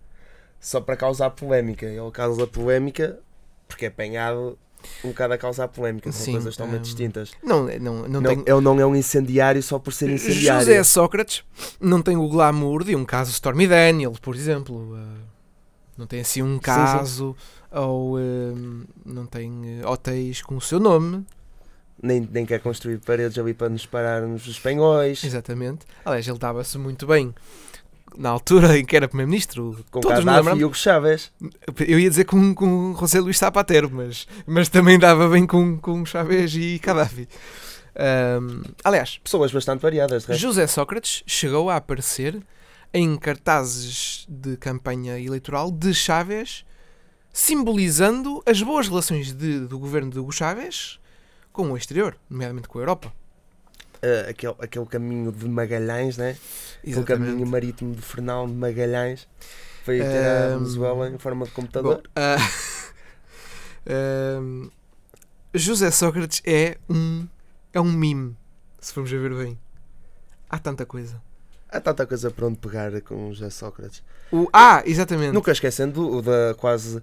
só 0.60 0.80
para 0.80 0.96
causar 0.96 1.30
polémica. 1.30 1.84
Ele 1.86 2.10
causa 2.12 2.46
polémica 2.46 3.18
porque 3.66 3.84
é 3.86 3.88
apanhado 3.88 4.56
um 5.04 5.08
bocado 5.08 5.34
a 5.34 5.38
causar 5.38 5.68
polémica. 5.68 6.10
São 6.12 6.24
Sim, 6.24 6.32
coisas 6.32 6.56
totalmente 6.56 6.80
hum, 6.80 6.84
distintas. 6.84 7.30
Não, 7.42 7.64
não, 7.66 8.08
não, 8.08 8.20
Não, 8.20 8.22
tem. 8.22 8.44
Ele 8.46 8.60
não 8.60 8.80
é 8.80 8.86
um 8.86 8.96
incendiário 8.96 9.62
só 9.62 9.78
por 9.78 9.92
ser 9.92 10.10
incendiário. 10.10 10.60
José 10.60 10.82
Sócrates 10.82 11.44
não 11.80 12.02
tem 12.02 12.16
o 12.16 12.28
glamour 12.28 12.84
de 12.84 12.94
um 12.94 13.04
caso 13.04 13.30
Stormy 13.30 13.66
Daniel, 13.66 14.12
por 14.20 14.34
exemplo. 14.34 14.76
Uh, 14.76 15.26
não 15.96 16.06
tem 16.06 16.20
assim 16.20 16.42
um 16.42 16.54
sim. 16.54 16.60
caso 16.60 17.36
ou 17.70 18.16
uh, 18.16 18.86
não 19.04 19.26
tem 19.26 19.84
hotéis 19.84 20.42
com 20.42 20.56
o 20.56 20.60
seu 20.60 20.78
nome. 20.78 21.24
Nem, 22.02 22.28
nem 22.30 22.44
quer 22.44 22.60
construir 22.60 22.98
paredes 22.98 23.38
ali 23.38 23.54
para 23.54 23.70
nos 23.70 23.86
pararmos 23.86 24.42
os 24.42 24.54
espanhóis. 24.54 25.24
Exatamente. 25.24 25.86
Aliás, 26.04 26.28
ele 26.28 26.38
dava-se 26.38 26.76
muito 26.76 27.06
bem 27.06 27.34
na 28.16 28.28
altura 28.30 28.78
em 28.78 28.84
que 28.84 28.96
era 28.96 29.08
primeiro-ministro. 29.08 29.84
Com 29.90 30.00
Todos 30.00 30.24
Gaddafi 30.24 30.58
e 30.58 30.64
Hugo 30.64 30.74
Chávez. 30.74 31.32
Eu 31.86 31.98
ia 31.98 32.08
dizer 32.10 32.24
com, 32.24 32.54
com 32.54 32.94
José 32.98 33.20
Luís 33.20 33.38
Zapatero, 33.38 33.90
mas, 33.92 34.26
mas 34.46 34.68
também 34.68 34.98
dava 34.98 35.28
bem 35.28 35.46
com, 35.46 35.78
com 35.78 36.04
Chávez 36.04 36.54
e 36.54 36.78
Gaddafi. 36.78 37.28
Um, 37.98 38.62
aliás, 38.84 39.18
Pessoas 39.24 39.50
bastante 39.52 39.80
variadas. 39.80 40.22
de 40.24 40.28
resto. 40.28 40.40
José 40.40 40.66
Sócrates 40.66 41.22
chegou 41.26 41.70
a 41.70 41.76
aparecer 41.76 42.38
em 42.92 43.16
cartazes 43.16 44.26
de 44.28 44.56
campanha 44.56 45.18
eleitoral 45.18 45.70
de 45.70 45.92
Chávez, 45.94 46.64
simbolizando 47.32 48.42
as 48.46 48.62
boas 48.62 48.88
relações 48.88 49.32
de- 49.32 49.60
do 49.66 49.78
governo 49.78 50.10
de 50.10 50.18
Hugo 50.18 50.32
Chávez 50.32 50.98
com 51.52 51.70
o 51.72 51.76
exterior, 51.76 52.16
nomeadamente 52.28 52.68
com 52.68 52.78
a 52.78 52.82
Europa. 52.82 53.12
Eh, 54.02 54.26
aquele, 54.30 54.54
aquele 54.58 54.86
caminho 54.86 55.32
de 55.32 55.48
Magalhães, 55.48 56.16
né? 56.16 56.36
Aquele 56.80 57.04
caminho 57.04 57.46
marítimo 57.46 57.94
de 57.94 58.02
Fernão 58.02 58.46
de 58.46 58.54
Magalhães. 58.54 59.26
Foi 59.84 59.98
ter 59.98 60.26
a 60.26 60.54
Ahm, 60.54 60.58
Venezuela 60.58 61.08
em 61.08 61.18
forma 61.18 61.46
de 61.46 61.52
computador. 61.52 61.96
Bom, 61.96 62.02
ah, 62.16 62.36
ahm, 63.88 64.68
José 65.54 65.90
Sócrates 65.90 66.42
é 66.44 66.76
um, 66.88 67.26
é 67.72 67.80
um 67.80 67.90
mime, 67.92 68.36
se 68.80 68.92
formos 68.92 69.12
a 69.12 69.16
ver 69.16 69.34
bem. 69.34 69.58
Há 70.50 70.58
tanta 70.58 70.84
coisa. 70.84 71.20
Há 71.68 71.80
tanta 71.80 72.06
coisa 72.06 72.30
para 72.30 72.46
onde 72.46 72.58
pegar 72.58 73.00
com 73.02 73.30
o 73.30 73.34
José 73.34 73.50
Sócrates. 73.50 74.02
O, 74.30 74.48
ah, 74.52 74.82
exatamente. 74.84 75.32
Nunca 75.32 75.52
esquecendo 75.52 76.16
o 76.16 76.22
da 76.22 76.54
quase 76.56 77.02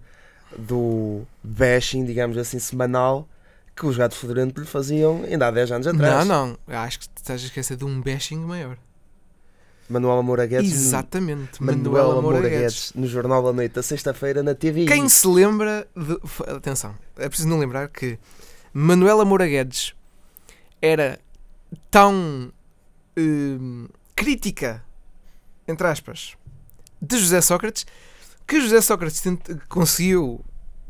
do 0.57 1.25
bashing, 1.43 2.05
digamos 2.05 2.37
assim, 2.37 2.59
semanal 2.59 3.27
que 3.75 3.85
os 3.85 3.97
gatos 3.97 4.17
fedorentos 4.17 4.61
lhe 4.61 4.69
faziam 4.69 5.23
ainda 5.23 5.47
há 5.47 5.51
10 5.51 5.71
anos 5.71 5.87
atrás. 5.87 6.27
Não, 6.27 6.57
não. 6.67 6.75
Acho 6.75 6.99
que 6.99 7.07
estás 7.15 7.41
a 7.41 7.45
esquecer 7.45 7.77
de 7.77 7.85
um 7.85 8.01
bashing 8.01 8.39
maior. 8.39 8.77
Manuel 9.89 10.23
Moura 10.23 10.45
Guedes. 10.45 10.71
Exatamente, 10.71 11.61
Manuel 11.61 12.05
Moura 12.05 12.21
Moura 12.21 12.49
Guedes. 12.49 12.59
Guedes 12.59 12.93
no 12.95 13.07
Jornal 13.07 13.43
da 13.43 13.53
Noite 13.53 13.73
da 13.73 13.83
sexta-feira 13.83 14.41
na 14.41 14.55
TV. 14.55 14.85
Quem 14.85 15.09
se 15.09 15.27
lembra 15.27 15.87
de. 15.95 16.17
Atenção, 16.51 16.95
é 17.17 17.27
preciso 17.27 17.49
não 17.49 17.59
lembrar 17.59 17.89
que 17.89 18.17
Manuela 18.73 19.25
Moura 19.25 19.47
Guedes 19.47 19.93
era 20.81 21.19
tão 21.91 22.51
hum, 23.17 23.87
crítica, 24.15 24.83
entre 25.67 25.85
aspas, 25.87 26.35
de 27.01 27.17
José 27.17 27.41
Sócrates 27.41 27.85
que 28.47 28.61
José 28.61 28.81
Sócrates 28.81 29.23
conseguiu. 29.67 30.43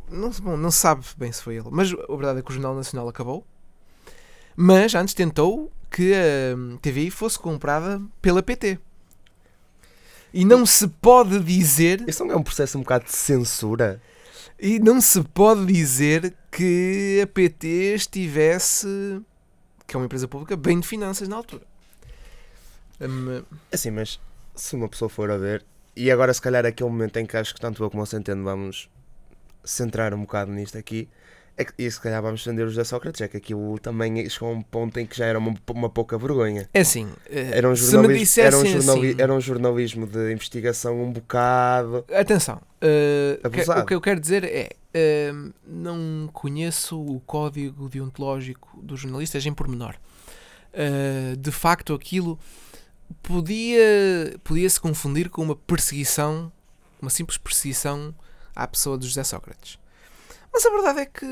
Não, 0.09 0.29
bom, 0.29 0.57
não 0.57 0.71
sabe 0.71 1.05
bem 1.17 1.31
se 1.31 1.41
foi 1.41 1.55
ele, 1.55 1.67
mas 1.71 1.91
a 1.91 2.15
verdade 2.15 2.39
é 2.39 2.41
que 2.41 2.49
o 2.51 2.53
Jornal 2.53 2.75
Nacional 2.75 3.07
acabou. 3.07 3.45
Mas 4.55 4.93
antes 4.93 5.13
tentou 5.13 5.71
que 5.89 6.13
a 6.13 6.55
hum, 6.55 6.77
TVI 6.81 7.09
fosse 7.09 7.39
comprada 7.39 8.01
pela 8.21 8.43
PT. 8.43 8.79
E 10.33 10.43
não 10.45 10.65
se 10.65 10.87
pode 10.87 11.39
dizer 11.39 12.03
Isso 12.07 12.25
não 12.25 12.33
é 12.33 12.37
um 12.37 12.43
processo 12.43 12.77
um 12.77 12.81
bocado 12.81 13.05
de 13.05 13.15
censura? 13.15 14.01
e 14.59 14.79
não 14.79 15.01
se 15.01 15.21
pode 15.21 15.65
dizer 15.65 16.33
que 16.51 17.19
a 17.21 17.27
PT 17.27 17.67
estivesse, 17.95 18.87
que 19.85 19.95
é 19.95 19.99
uma 19.99 20.05
empresa 20.05 20.27
pública, 20.27 20.55
bem 20.55 20.79
de 20.79 20.87
finanças 20.87 21.27
na 21.27 21.35
altura. 21.35 21.63
Hum, 23.01 23.43
Assim, 23.71 23.91
mas 23.91 24.19
se 24.55 24.75
uma 24.75 24.87
pessoa 24.87 25.09
for 25.09 25.29
a 25.29 25.37
ver, 25.37 25.65
e 25.95 26.09
agora 26.09 26.33
se 26.33 26.41
calhar 26.41 26.65
é 26.65 26.69
aquele 26.69 26.89
momento 26.89 27.17
em 27.17 27.25
que 27.25 27.35
acho 27.35 27.53
que 27.53 27.59
tanto 27.59 27.83
eu 27.83 27.89
como 27.89 28.03
o 28.03 28.05
Centeno 28.05 28.43
vamos 28.43 28.89
centrar 29.63 30.13
um 30.13 30.21
bocado 30.21 30.51
nisto 30.51 30.77
aqui, 30.77 31.07
é 31.55 31.63
que, 31.65 31.73
e 31.77 31.89
se 31.91 32.01
calhar 32.01 32.19
vamos 32.21 32.43
defender 32.43 32.63
o 32.63 32.69
José 32.69 32.83
Sócrates, 32.83 33.21
é 33.21 33.27
que 33.27 33.37
aquilo 33.37 33.77
também 33.77 34.27
chegou 34.27 34.49
a 34.49 34.51
um 34.53 34.61
ponto 34.63 34.99
em 34.99 35.05
que 35.05 35.15
já 35.15 35.25
era 35.25 35.37
uma, 35.37 35.53
uma 35.69 35.87
pouca 35.89 36.17
vergonha. 36.17 36.67
é 36.73 36.79
assim, 36.81 37.07
eh, 37.29 37.51
Era 37.53 37.69
um, 37.69 37.75
se 37.75 37.83
me 37.85 37.91
jornalismo, 37.91 38.41
era, 38.43 38.57
um 38.57 38.63
dissessem 38.63 38.81
jornali- 38.81 39.09
assim, 39.11 39.21
era 39.21 39.33
um 39.35 39.39
jornalismo 39.41 40.07
de 40.07 40.31
investigação 40.31 40.99
um 41.03 41.11
bocado. 41.11 42.05
atenção, 42.11 42.59
que- 42.81 43.39
Abusado. 43.47 43.81
o 43.81 43.85
que 43.85 43.93
eu 43.93 44.01
quero 44.01 44.19
dizer 44.19 44.43
é, 44.45 44.69
eh, 44.95 45.31
não 45.67 46.27
conheço 46.33 46.99
o 46.99 47.19
código 47.19 47.87
deontológico 47.87 48.79
dos 48.81 48.99
jornalistas 49.01 49.45
em 49.45 49.53
pormenor. 49.53 49.93
Eh, 50.73 51.35
de 51.37 51.51
facto, 51.51 51.93
aquilo 51.93 52.39
podia, 53.21 54.35
podia 54.43 54.69
se 54.69 54.79
confundir 54.79 55.29
com 55.29 55.43
uma 55.43 55.55
perseguição, 55.55 56.51
uma 57.01 57.09
simples 57.11 57.37
perseguição 57.37 58.13
à 58.55 58.67
pessoa 58.67 58.97
de 58.97 59.07
José 59.07 59.23
Sócrates. 59.23 59.79
Mas 60.51 60.65
a 60.65 60.69
verdade 60.69 60.99
é 60.99 61.05
que 61.05 61.25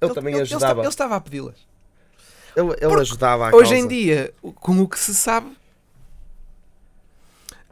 Ele, 0.00 0.14
também 0.14 0.34
ele, 0.34 0.42
ajudava. 0.42 0.80
Ele, 0.80 0.88
estava 0.88 1.16
a 1.16 1.20
pedi-las. 1.20 1.56
Ele, 2.56 2.74
ele 2.80 3.00
ajudava 3.00 3.44
a 3.50 3.54
Hoje 3.54 3.70
causa. 3.70 3.76
em 3.76 3.86
dia, 3.86 4.34
com 4.56 4.80
o 4.80 4.88
que 4.88 4.98
se 4.98 5.14
sabe, 5.14 5.56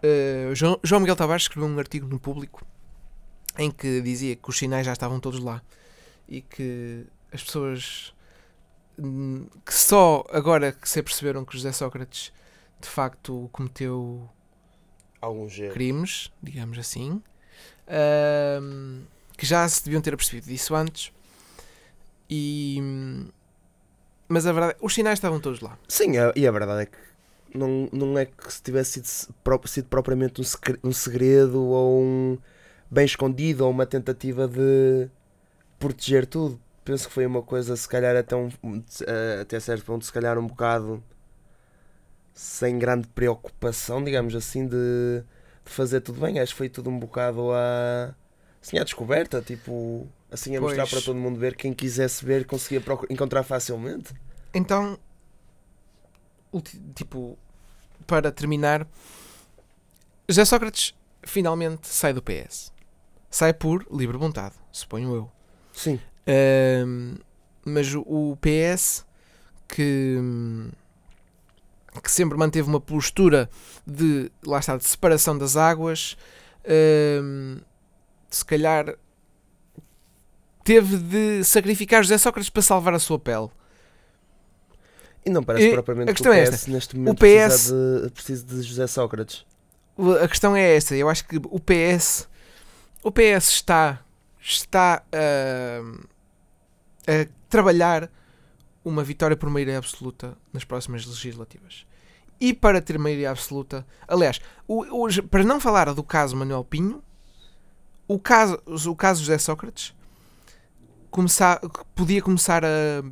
eh, 0.02 0.50
João, 0.54 0.78
João 0.82 1.00
Miguel 1.00 1.16
Tavares 1.16 1.42
escreveu 1.42 1.68
um 1.68 1.78
artigo 1.78 2.06
no 2.06 2.18
público 2.20 2.64
em 3.58 3.70
que 3.70 4.00
dizia 4.00 4.36
que 4.36 4.48
os 4.48 4.56
sinais 4.56 4.86
já 4.86 4.92
estavam 4.92 5.18
todos 5.18 5.40
lá 5.40 5.60
e 6.28 6.40
que 6.40 7.04
as 7.32 7.42
pessoas 7.42 8.14
hum, 8.96 9.48
que 9.66 9.74
só 9.74 10.24
agora 10.30 10.70
que 10.70 10.88
se 10.88 11.00
aperceberam 11.00 11.44
que 11.44 11.54
José 11.54 11.72
Sócrates 11.72 12.32
de 12.80 12.88
facto 12.88 13.48
cometeu 13.52 14.28
jeito. 15.48 15.72
crimes, 15.74 16.30
digamos 16.40 16.78
assim, 16.78 17.20
ahm, 17.88 19.02
que 19.36 19.46
já 19.46 19.68
se 19.68 19.84
deviam 19.84 20.00
ter 20.02 20.14
apercebido 20.14 20.46
disso 20.46 20.74
antes. 20.74 21.12
E, 22.30 22.78
mas 24.28 24.46
a 24.46 24.52
verdade, 24.52 24.76
os 24.80 24.94
sinais 24.94 25.18
estavam 25.18 25.40
todos 25.40 25.60
lá. 25.60 25.78
Sim, 25.88 26.18
a- 26.18 26.32
e 26.36 26.46
a 26.46 26.50
verdade 26.52 26.82
é 26.82 26.86
que 26.86 26.98
não, 27.54 27.88
não 27.92 28.18
é 28.18 28.26
que 28.26 28.52
se 28.52 28.62
tivesse 28.62 29.02
sido, 29.02 29.66
sido 29.66 29.88
propriamente 29.88 30.40
um, 30.40 30.44
um 30.88 30.92
segredo 30.92 31.62
ou 31.62 32.02
um 32.02 32.38
bem 32.90 33.04
escondido 33.06 33.64
ou 33.64 33.70
uma 33.70 33.86
tentativa 33.86 34.46
de 34.46 35.08
proteger 35.78 36.26
tudo. 36.26 36.60
Penso 36.84 37.08
que 37.08 37.14
foi 37.14 37.26
uma 37.26 37.42
coisa, 37.42 37.76
se 37.76 37.88
calhar, 37.88 38.16
até, 38.16 38.34
um, 38.36 38.48
eh, 39.06 39.40
até 39.42 39.60
certo 39.60 39.84
ponto, 39.84 40.04
se 40.04 40.12
calhar 40.12 40.38
um 40.38 40.46
bocado 40.46 41.02
sem 42.34 42.78
grande 42.78 43.08
preocupação, 43.08 44.02
digamos 44.02 44.34
assim, 44.34 44.66
de, 44.66 45.22
de 45.68 45.74
fazer 45.74 46.00
tudo 46.00 46.20
bem. 46.20 46.38
Acho 46.40 46.52
que 46.52 46.58
foi 46.58 46.68
tudo 46.68 46.90
um 46.90 46.98
bocado 46.98 47.52
a, 47.52 48.14
assim, 48.62 48.78
à 48.78 48.84
descoberta, 48.84 49.40
tipo, 49.42 50.06
assim 50.30 50.56
a 50.56 50.60
mostrar 50.60 50.82
Pois. 50.84 50.90
para 50.90 51.02
todo 51.02 51.18
mundo 51.18 51.38
ver. 51.38 51.54
Quem 51.56 51.72
quisesse 51.72 52.24
ver 52.24 52.46
conseguia 52.46 52.82
encontrar 53.10 53.42
facilmente. 53.42 54.12
Então, 54.54 54.98
tipo, 56.94 57.38
para 58.06 58.32
terminar, 58.32 58.86
José 60.28 60.44
Sócrates 60.44 60.94
finalmente 61.22 61.86
sai 61.86 62.12
do 62.12 62.22
PS. 62.22 62.72
Sai 63.30 63.52
por 63.52 63.86
livre 63.92 64.16
vontade, 64.16 64.54
suponho 64.72 65.14
eu. 65.14 65.30
Sim. 65.72 66.00
Ahm, 66.26 67.16
mas 67.64 67.94
o- 67.94 68.00
o 68.00 68.36
PS 68.40 69.04
que, 69.68 70.16
que 72.08 72.12
sempre 72.14 72.38
manteve 72.38 72.66
uma 72.66 72.80
postura 72.80 73.50
de 73.86 74.32
lá 74.42 74.58
está 74.58 74.78
de 74.78 74.84
separação 74.84 75.36
das 75.36 75.58
águas 75.58 76.16
ahm, 76.66 77.58
se 78.30 78.42
calhar 78.46 78.96
teve 80.64 80.96
de 80.96 81.44
sacrificar 81.44 82.02
José 82.02 82.16
Sócrates 82.16 82.48
para 82.48 82.62
salvar 82.62 82.94
a 82.94 82.98
sua 82.98 83.18
pele 83.18 83.50
E 85.26 85.28
não 85.28 85.42
parece 85.42 85.68
E 85.68 85.72
propriamente 85.72 86.10
a 86.10 86.14
questão 86.14 86.32
que 86.32 86.38
é 86.38 86.44
o 86.44 86.50
PS 86.50 86.66
neste 86.66 86.96
momento 86.96 87.18
PS 87.18 87.22
precisa, 87.26 88.00
de, 88.02 88.10
precisa 88.10 88.46
de 88.46 88.62
José 88.62 88.86
Sócrates. 88.86 89.46
a 90.22 90.28
questão 90.28 90.56
é 90.56 90.76
esta 90.76 90.96
eu 90.96 91.10
acho 91.10 91.26
que 91.28 91.36
o 91.36 91.60
PS 91.60 92.26
o 93.02 93.12
PS 93.12 93.48
está 93.50 94.02
está 94.40 95.02
ahm, 95.12 96.00
a 97.06 97.28
trabalhar 97.50 98.10
uma 98.82 99.04
vitória 99.04 99.36
por 99.36 99.50
maioria 99.50 99.76
absoluta 99.76 100.36
nas 100.52 100.64
próximas 100.64 101.04
legislativas. 101.04 101.86
E 102.40 102.54
para 102.54 102.80
ter 102.80 102.98
maioria 102.98 103.30
absoluta, 103.30 103.86
aliás, 104.06 104.40
para 105.30 105.42
não 105.42 105.58
falar 105.58 105.92
do 105.92 106.04
caso 106.04 106.36
Manuel 106.36 106.64
Pinho, 106.64 107.02
o 108.06 108.18
caso, 108.18 108.60
o 108.66 108.96
caso 108.96 109.20
José 109.20 109.38
Sócrates 109.38 109.94
começar, 111.10 111.60
podia 111.94 112.22
começar 112.22 112.64
a, 112.64 113.02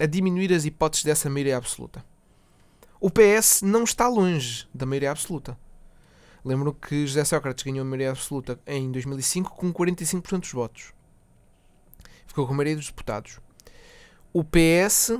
a 0.00 0.06
diminuir 0.06 0.52
as 0.52 0.64
hipóteses 0.64 1.04
dessa 1.04 1.28
maioria 1.28 1.56
absoluta. 1.56 2.04
O 3.00 3.10
PS 3.10 3.62
não 3.62 3.84
está 3.84 4.08
longe 4.08 4.68
da 4.72 4.86
maioria 4.86 5.10
absoluta. 5.10 5.58
Lembro 6.44 6.72
que 6.72 7.06
José 7.06 7.24
Sócrates 7.24 7.64
ganhou 7.64 7.82
a 7.82 7.84
maioria 7.84 8.10
absoluta 8.10 8.58
em 8.66 8.90
2005 8.90 9.50
com 9.54 9.72
45% 9.72 10.40
dos 10.40 10.52
votos. 10.52 10.92
Ficou 12.26 12.46
com 12.46 12.52
a 12.52 12.56
maioria 12.56 12.76
dos 12.76 12.86
deputados. 12.86 13.38
O 14.32 14.42
PS, 14.42 15.18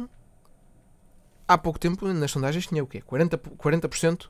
há 1.47 1.57
pouco 1.59 1.79
tempo, 1.79 2.07
nas 2.09 2.31
sondagens, 2.31 2.67
tinha 2.67 2.83
o 2.83 2.87
quê? 2.87 3.01
40%? 3.03 3.39
40%? 3.59 4.29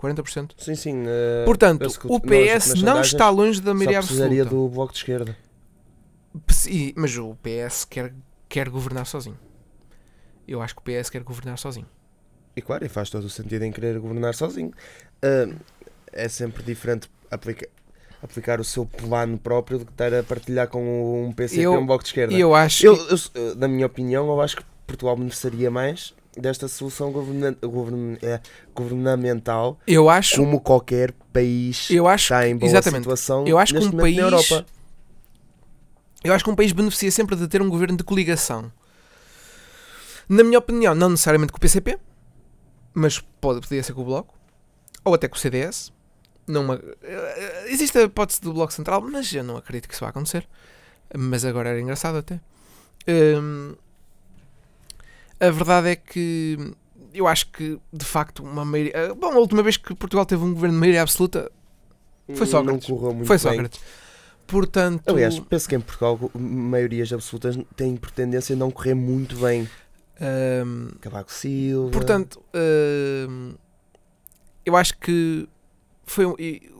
40%? 0.00 0.50
Sim, 0.58 0.74
sim. 0.74 1.02
eh, 1.06 1.44
Portanto, 1.44 1.86
o 2.04 2.20
PS 2.20 2.74
não 2.82 3.00
está 3.00 3.30
longe 3.30 3.60
da 3.60 3.72
maioria 3.72 4.00
precisaria 4.00 4.42
absoluta. 4.42 4.68
do 4.68 4.74
Bloco 4.74 4.92
de 4.92 4.98
Esquerda. 4.98 5.36
E- 6.68 6.92
Mas 6.96 7.16
o 7.16 7.36
PS 7.42 7.84
quer, 7.84 8.12
quer 8.48 8.68
governar 8.68 9.06
sozinho. 9.06 9.38
Eu 10.46 10.60
acho 10.60 10.74
que 10.74 10.80
o 10.80 10.84
PS 10.84 11.08
quer 11.10 11.22
governar 11.22 11.56
sozinho. 11.58 11.86
E 12.56 12.60
claro, 12.60 12.84
e 12.84 12.88
faz 12.88 13.08
todo 13.08 13.24
o 13.24 13.30
sentido 13.30 13.62
em 13.62 13.72
querer 13.72 13.98
governar 13.98 14.34
sozinho. 14.34 14.72
Eh, 15.22 15.48
é 16.12 16.28
sempre 16.28 16.62
diferente 16.62 17.08
aplica- 17.30 17.68
aplicar 18.22 18.60
o 18.60 18.64
seu 18.64 18.84
plano 18.84 19.38
próprio 19.38 19.78
do 19.78 19.86
que 19.86 19.92
estar 19.92 20.12
a 20.12 20.22
partilhar 20.22 20.68
com 20.68 21.24
um 21.26 21.32
PCP 21.32 21.62
Eu- 21.62 21.74
um 21.74 21.86
Bloco 21.86 22.02
de 22.02 22.08
Esquerda. 22.10 22.34
E 22.34 22.40
eu 22.40 22.54
acho 22.54 22.86
Eu, 22.86 22.96
eu- 22.96 23.56
na 23.56 23.66
minha 23.68 23.86
opinião, 23.86 24.26
eu 24.28 24.40
acho 24.40 24.56
que 24.58 24.64
Portugal 24.86 25.16
beneficiaria 25.16 25.70
mais 25.70 26.14
desta 26.36 26.66
solução 26.68 27.12
govern- 27.12 27.56
eh, 28.22 28.40
governamental 28.74 29.78
eu 29.86 30.08
acho 30.10 30.36
como 30.36 30.60
qualquer 30.60 31.12
país 31.32 31.88
eu 31.90 32.08
acho 32.08 32.24
está 32.24 32.48
em 32.48 32.56
boa 32.56 32.68
exatamente. 32.70 33.02
situação 33.02 33.46
Eu 33.46 33.58
acho 33.58 33.72
que 33.72 33.78
um 33.78 33.82
momento 33.90 33.96
na 33.96 34.02
país- 34.02 34.18
Europa. 34.18 34.66
Eu 36.22 36.32
acho 36.32 36.42
que 36.44 36.50
um 36.50 36.56
país 36.56 36.72
beneficia 36.72 37.10
sempre 37.10 37.36
de 37.36 37.46
ter 37.46 37.60
um 37.60 37.68
governo 37.68 37.96
de 37.96 38.02
coligação. 38.02 38.72
Na 40.28 40.42
minha 40.42 40.58
opinião, 40.58 40.94
não 40.94 41.10
necessariamente 41.10 41.52
com 41.52 41.58
o 41.58 41.60
PCP, 41.60 41.98
mas 42.94 43.18
pode, 43.40 43.60
poderia 43.60 43.82
ser 43.82 43.92
com 43.92 44.00
o 44.00 44.04
Bloco, 44.06 44.34
ou 45.04 45.12
até 45.14 45.28
com 45.28 45.36
o 45.36 45.38
CDS. 45.38 45.92
Numa, 46.46 46.80
existe 47.66 47.98
a 47.98 48.02
hipótese 48.02 48.40
do 48.40 48.52
Bloco 48.54 48.72
Central, 48.72 49.02
mas 49.02 49.32
eu 49.34 49.44
não 49.44 49.56
acredito 49.58 49.86
que 49.86 49.94
isso 49.94 50.02
vá 50.02 50.08
acontecer. 50.10 50.48
Mas 51.16 51.44
agora 51.44 51.68
era 51.70 51.80
engraçado 51.80 52.16
até. 52.16 52.40
Hum, 53.06 53.74
a 55.40 55.50
verdade 55.50 55.88
é 55.88 55.96
que 55.96 56.72
eu 57.12 57.26
acho 57.28 57.46
que, 57.50 57.78
de 57.92 58.04
facto, 58.04 58.42
uma 58.42 58.64
maioria. 58.64 58.92
eh, 58.94 59.14
Bom, 59.14 59.32
a 59.32 59.38
última 59.38 59.62
vez 59.62 59.76
que 59.76 59.94
Portugal 59.94 60.26
teve 60.26 60.42
um 60.42 60.52
governo 60.54 60.74
de 60.74 60.80
maioria 60.80 61.02
absoluta 61.02 61.50
Foi 62.34 62.46
Sócrates. 62.46 62.88
Não 62.88 62.96
correu 62.98 63.14
muito 63.14 63.26
foi 63.26 63.36
bem. 63.38 63.42
Sócrates. 63.50 63.80
Portanto, 64.46 65.02
Aliás, 65.10 65.38
penso 65.40 65.68
que 65.68 65.74
em 65.74 65.80
Portugal 65.80 66.18
maiorias 66.34 67.12
absolutas 67.12 67.56
têm 67.76 67.96
por 67.96 68.10
tendência 68.10 68.54
a 68.54 68.56
não 68.58 68.70
correr 68.70 68.94
muito 68.94 69.36
bem. 69.36 69.68
hum, 70.66 70.90
Cavaco 71.00 71.32
Silva. 71.32 71.90
Portanto, 71.90 72.42
hum, 73.28 73.54
eu 74.66 74.76
acho 74.76 74.96
que 74.98 75.48
foi 76.04 76.26
um- 76.26 76.34
e- 76.38 76.70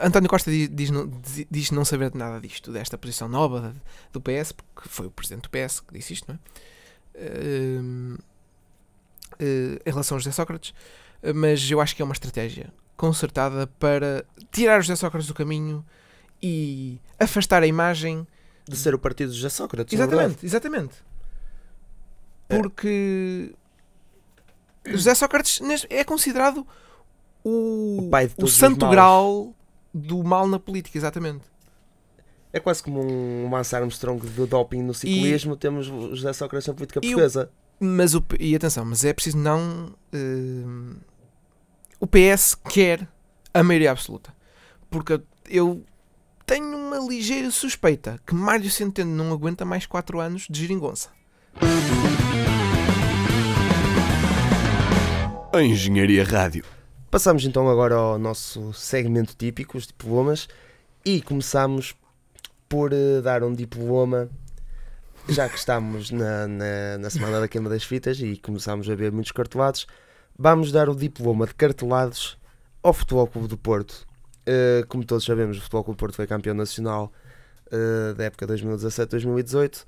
António 0.00 0.28
Costa 0.30 0.50
diz, 0.50 0.68
diz, 0.70 0.90
não- 0.90 1.06
diz- 1.06 1.46
diz 1.50 1.70
não 1.72 1.84
saber 1.84 2.14
nada 2.14 2.40
disto, 2.40 2.72
desta 2.72 2.96
posição 2.96 3.28
nova 3.28 3.74
do 4.12 4.20
PS, 4.20 4.52
porque 4.52 4.88
foi 4.88 5.06
o 5.06 5.10
presidente 5.10 5.42
do 5.42 5.50
PS 5.50 5.80
que 5.80 5.92
disse 5.94 6.12
isto, 6.12 6.26
não 6.28 6.36
é? 6.36 6.38
Eh, 7.14 7.80
em 9.84 9.90
relação 9.90 10.16
ao 10.16 10.20
José 10.20 10.30
Sócrates, 10.30 10.72
eh, 11.22 11.32
mas 11.32 11.68
eu 11.70 11.80
acho 11.80 11.94
que 11.96 12.02
é 12.02 12.04
uma 12.04 12.14
estratégia 12.14 12.72
concertada 12.96 13.66
para 13.78 14.24
tirar 14.52 14.80
José 14.80 14.96
Sócrates 14.96 15.26
do 15.26 15.34
caminho 15.34 15.84
e 16.42 16.98
afastar 17.18 17.62
a 17.62 17.66
imagem 17.66 18.26
De 18.68 18.76
ser 18.76 18.94
o 18.94 18.98
partido 18.98 19.32
de 19.32 19.36
José 19.36 19.48
Sócrates. 19.48 19.98
na 19.98 20.06
verdade. 20.06 20.36
Exatamente, 20.42 20.46
exatamente. 20.46 20.94
É. 22.48 22.56
Porque 22.56 23.54
José 24.86 25.14
Sócrates 25.14 25.60
é 25.90 26.04
considerado 26.04 26.66
o, 27.42 28.08
O 28.38 28.44
o 28.44 28.48
santo 28.48 28.88
grau 28.88 29.54
do 29.92 30.22
mal 30.22 30.46
na 30.46 30.58
política, 30.58 30.96
exatamente. 30.96 31.44
É 32.54 32.60
quase 32.60 32.80
como 32.84 33.00
um 33.04 33.50
Lance 33.50 33.74
Armstrong 33.74 34.24
do 34.28 34.46
doping 34.46 34.80
no 34.82 34.94
ciclismo. 34.94 35.56
Temos 35.56 35.88
o 35.88 36.14
José 36.14 36.32
Sócrates 36.32 36.68
na 36.68 36.74
política 36.74 37.00
E 37.02 37.08
o- 37.08 37.18
portuguesa. 37.18 37.50
Mas 37.80 38.14
o, 38.14 38.24
e 38.38 38.54
atenção, 38.54 38.84
mas 38.84 39.04
é 39.04 39.12
preciso 39.12 39.36
não. 39.36 39.92
hum, 40.14 40.94
o 41.98 42.06
PS 42.06 42.54
quer 42.70 43.08
a 43.52 43.60
maioria 43.64 43.90
absoluta. 43.90 44.32
Porque 44.88 45.20
eu 45.50 45.82
tenho 46.46 46.76
uma 46.76 46.98
ligeira 46.98 47.50
suspeita 47.50 48.20
que 48.24 48.32
Mário 48.36 48.70
Centeno 48.70 49.10
não 49.10 49.32
aguenta 49.32 49.64
mais 49.64 49.84
4 49.86 50.20
anos 50.20 50.46
de 50.48 50.60
geringonça. 50.60 51.08
A 55.52 55.60
Engenharia 55.62 56.24
Rádio. 56.24 56.64
Passamos 57.10 57.44
então 57.44 57.68
agora 57.68 57.94
ao 57.96 58.18
nosso 58.18 58.72
segmento 58.72 59.34
típico, 59.36 59.76
os 59.78 59.86
diplomas, 59.88 60.48
e 61.04 61.20
começamos 61.22 61.94
por 62.68 62.92
eh, 62.92 63.20
dar 63.22 63.42
um 63.42 63.52
diploma, 63.52 64.28
já 65.28 65.48
que 65.48 65.56
estamos 65.56 66.10
na, 66.10 66.46
na, 66.46 66.98
na 66.98 67.10
semana 67.10 67.40
da 67.40 67.48
queima 67.48 67.68
das 67.68 67.84
fitas 67.84 68.18
e 68.20 68.36
começamos 68.36 68.88
a 68.88 68.94
ver 68.94 69.12
muitos 69.12 69.32
cartelados, 69.32 69.86
vamos 70.38 70.72
dar 70.72 70.88
o 70.88 70.94
diploma 70.94 71.46
de 71.46 71.54
cartelados 71.54 72.38
ao 72.82 72.92
Futebol 72.92 73.26
Clube 73.26 73.48
do 73.48 73.58
Porto. 73.58 74.06
Eh, 74.46 74.84
como 74.88 75.04
todos 75.04 75.24
sabemos, 75.24 75.56
o 75.58 75.60
Futebol 75.60 75.84
Clube 75.84 75.96
do 75.96 76.00
Porto 76.00 76.16
foi 76.16 76.26
campeão 76.26 76.54
nacional 76.54 77.12
eh, 77.70 78.14
da 78.14 78.24
época 78.24 78.46
2017-2018, 78.46 79.86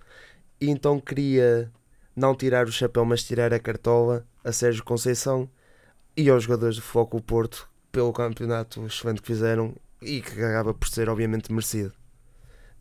e 0.61 0.71
então 0.71 0.99
queria 0.99 1.71
não 2.14 2.35
tirar 2.35 2.66
o 2.66 2.73
chapéu, 2.73 3.04
mas 3.04 3.23
tirar 3.23 3.52
a 3.52 3.59
cartola 3.61 4.26
a 4.42 4.50
Sérgio 4.52 4.83
Conceição 4.85 5.49
e 6.16 6.30
aos 6.30 6.45
jogadores 6.45 6.76
do 6.76 6.83
Futebol 6.83 7.06
Clube 7.06 7.26
Porto 7.26 7.68
pelo 7.92 8.12
campeonato 8.12 8.87
excelente 8.87 9.21
que 9.21 9.26
fizeram 9.26 9.75
e 10.00 10.21
que 10.23 10.42
acaba 10.42 10.73
por 10.73 10.88
ser 10.88 11.09
obviamente 11.09 11.52
merecido. 11.52 11.92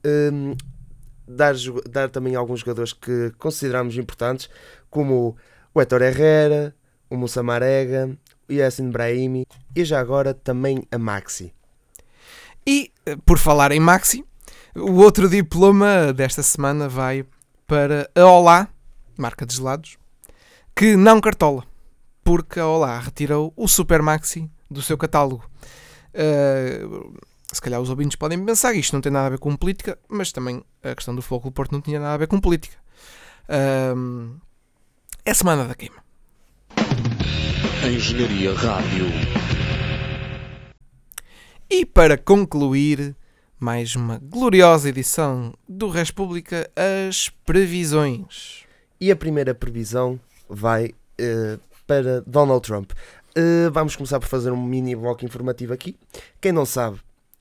Hum, 0.06 0.56
dar, 1.28 1.56
dar 1.90 2.10
também 2.10 2.36
alguns 2.36 2.60
jogadores 2.60 2.94
que 2.94 3.32
consideramos 3.38 3.98
importantes, 3.98 4.50
como 4.90 5.36
o 5.74 5.82
Héctor 5.82 6.02
Herrera, 6.02 6.76
o 7.10 7.18
Moussa 7.18 7.42
Marega, 7.42 8.16
o 8.50 8.54
Yassin 8.54 8.90
Brahimi 8.90 9.46
e 9.76 9.84
já 9.84 10.00
agora 10.00 10.34
também 10.34 10.84
a 10.92 10.98
Maxi. 10.98 11.54
E, 12.66 12.92
eh, 13.06 13.16
por 13.26 13.38
falar 13.38 13.72
em 13.72 13.80
Maxi, 13.80 14.24
o 14.76 14.94
outro 14.94 15.30
diploma 15.30 16.14
desta 16.14 16.44
semana 16.44 16.88
vai 16.88 17.26
para 17.68 18.10
a 18.16 18.26
Olá, 18.26 18.68
marca 19.18 19.46
de 19.46 19.56
gelados, 19.56 19.98
que 20.76 20.96
não 20.96 21.22
cartola, 21.22 21.64
porque 22.24 22.60
a 22.60 22.68
Olá 22.68 23.00
retirou 23.00 23.54
o 23.56 23.68
Super 23.68 24.02
Maxi 24.02 24.50
do 24.70 24.82
seu 24.82 24.98
catálogo. 24.98 25.50
Eh, 26.14 26.82
se 27.56 27.62
calhar 27.62 27.80
os 27.80 27.90
ouvintes 27.90 28.18
podem 28.18 28.44
pensar 28.44 28.74
que 28.74 28.79
isto 28.79 28.92
não 28.92 29.01
tem 29.01 29.12
nada 29.12 29.27
a 29.27 29.29
ver 29.29 29.40
com 29.40 29.56
política, 29.56 29.98
mas 30.10 30.32
também 30.32 30.62
a 30.84 30.94
questão 30.94 31.16
do 31.16 31.22
Fogo 31.22 31.46
do 31.46 31.53
Porto 31.53 31.72
não 31.72 31.79
tinha 31.79 32.00
nada 32.00 32.14
a 32.14 32.18
ver 32.18 32.27
com 32.27 32.40
política. 32.40 32.77
Ahm, 33.48 34.36
é 35.24 35.32
a 35.32 35.34
semana 35.34 35.64
da 35.64 35.74
queima. 35.74 36.03
Engenharia 37.82 38.53
Rádio. 38.53 39.06
E 41.70 41.86
para 41.86 42.18
concluir, 42.18 43.16
mais 43.58 43.96
uma 43.96 44.20
gloriosa 44.22 44.90
edição 44.90 45.53
do 45.68 45.88
República, 45.88 46.70
as 46.75 47.29
previsões. 47.46 48.66
E 49.00 49.10
a 49.12 49.16
primeira 49.16 49.56
previsão 49.56 50.20
vai 50.50 50.94
eh, 51.18 51.58
para 51.88 52.22
Donald 52.27 52.68
Trump. 52.68 52.92
Eh, 53.34 53.70
vamos 53.70 53.96
começar 53.96 54.20
por 54.20 54.27
fazer 54.27 54.51
um 54.51 54.62
mini 54.62 54.96
bloco 54.96 55.24
informativo 55.25 55.74
aqui. 55.74 55.98
Quem 56.42 56.51
não 56.51 56.66
sabe, 56.66 57.00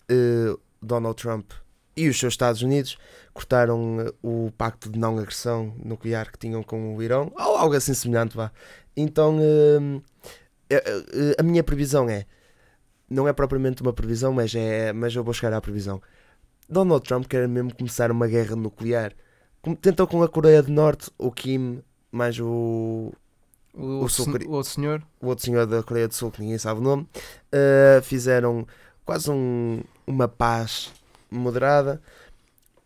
eh, 0.09 0.55
Donald 0.83 1.17
Trump 1.21 1.51
e 1.97 2.09
os 2.09 2.19
seus 2.19 2.33
Estados 2.35 2.63
Unidos 2.63 2.99
cortaram 3.33 4.01
eh, 4.01 4.13
o 4.23 4.51
pacto 4.57 4.91
de 4.91 4.99
não 4.99 5.19
agressão 5.19 5.75
nuclear 5.83 6.31
que 6.33 6.39
tinham 6.39 6.63
com 6.63 6.97
o 6.97 7.03
Irão, 7.03 7.33
ou 7.35 7.57
algo 7.57 7.75
assim 7.75 7.95
semelhante, 7.95 8.37
vá. 8.37 8.51
Então, 8.97 9.39
eh, 10.71 11.35
a 11.39 11.43
minha 11.43 11.63
previsão 11.63 12.09
é, 12.09 12.27
não 13.09 13.29
é 13.29 13.33
propriamente 13.33 13.83
uma 13.83 13.93
previsão, 13.93 14.33
mas, 14.33 14.55
é, 14.55 14.93
mas 14.93 15.15
eu 15.15 15.23
vou 15.25 15.35
chegar 15.35 15.53
à 15.57 15.61
previsão. 15.61 16.01
Donald 16.69 17.07
Trump 17.07 17.27
quer 17.27 17.47
mesmo 17.47 17.75
começar 17.75 18.11
uma 18.11 18.27
guerra 18.27 18.57
nuclear. 18.57 19.13
Tentou 19.81 20.07
com 20.07 20.23
a 20.23 20.29
Coreia 20.29 20.63
do 20.63 20.73
Norte, 20.73 21.11
o 21.19 21.31
Kim, 21.31 21.83
mais 22.11 22.39
o, 22.39 23.13
O, 23.75 24.05
O 24.05 24.09
sen- 24.09 24.31
o 24.47 24.51
outro 24.53 24.71
senhor. 24.73 25.03
o 25.21 25.27
outro 25.29 25.45
senhor 25.45 25.67
da 25.67 25.83
Coreia 25.83 26.09
do 26.09 26.15
Sul, 26.15 26.31
que 26.31 26.41
ninguém 26.41 26.59
sabe 26.59 26.81
o 26.81 26.83
nome, 26.83 27.03
uh, 27.53 28.03
fizeram 28.03 28.67
quase 29.05 29.31
um- 29.31 29.83
uma 30.07 30.29
paz 30.29 30.93
moderada 31.31 32.01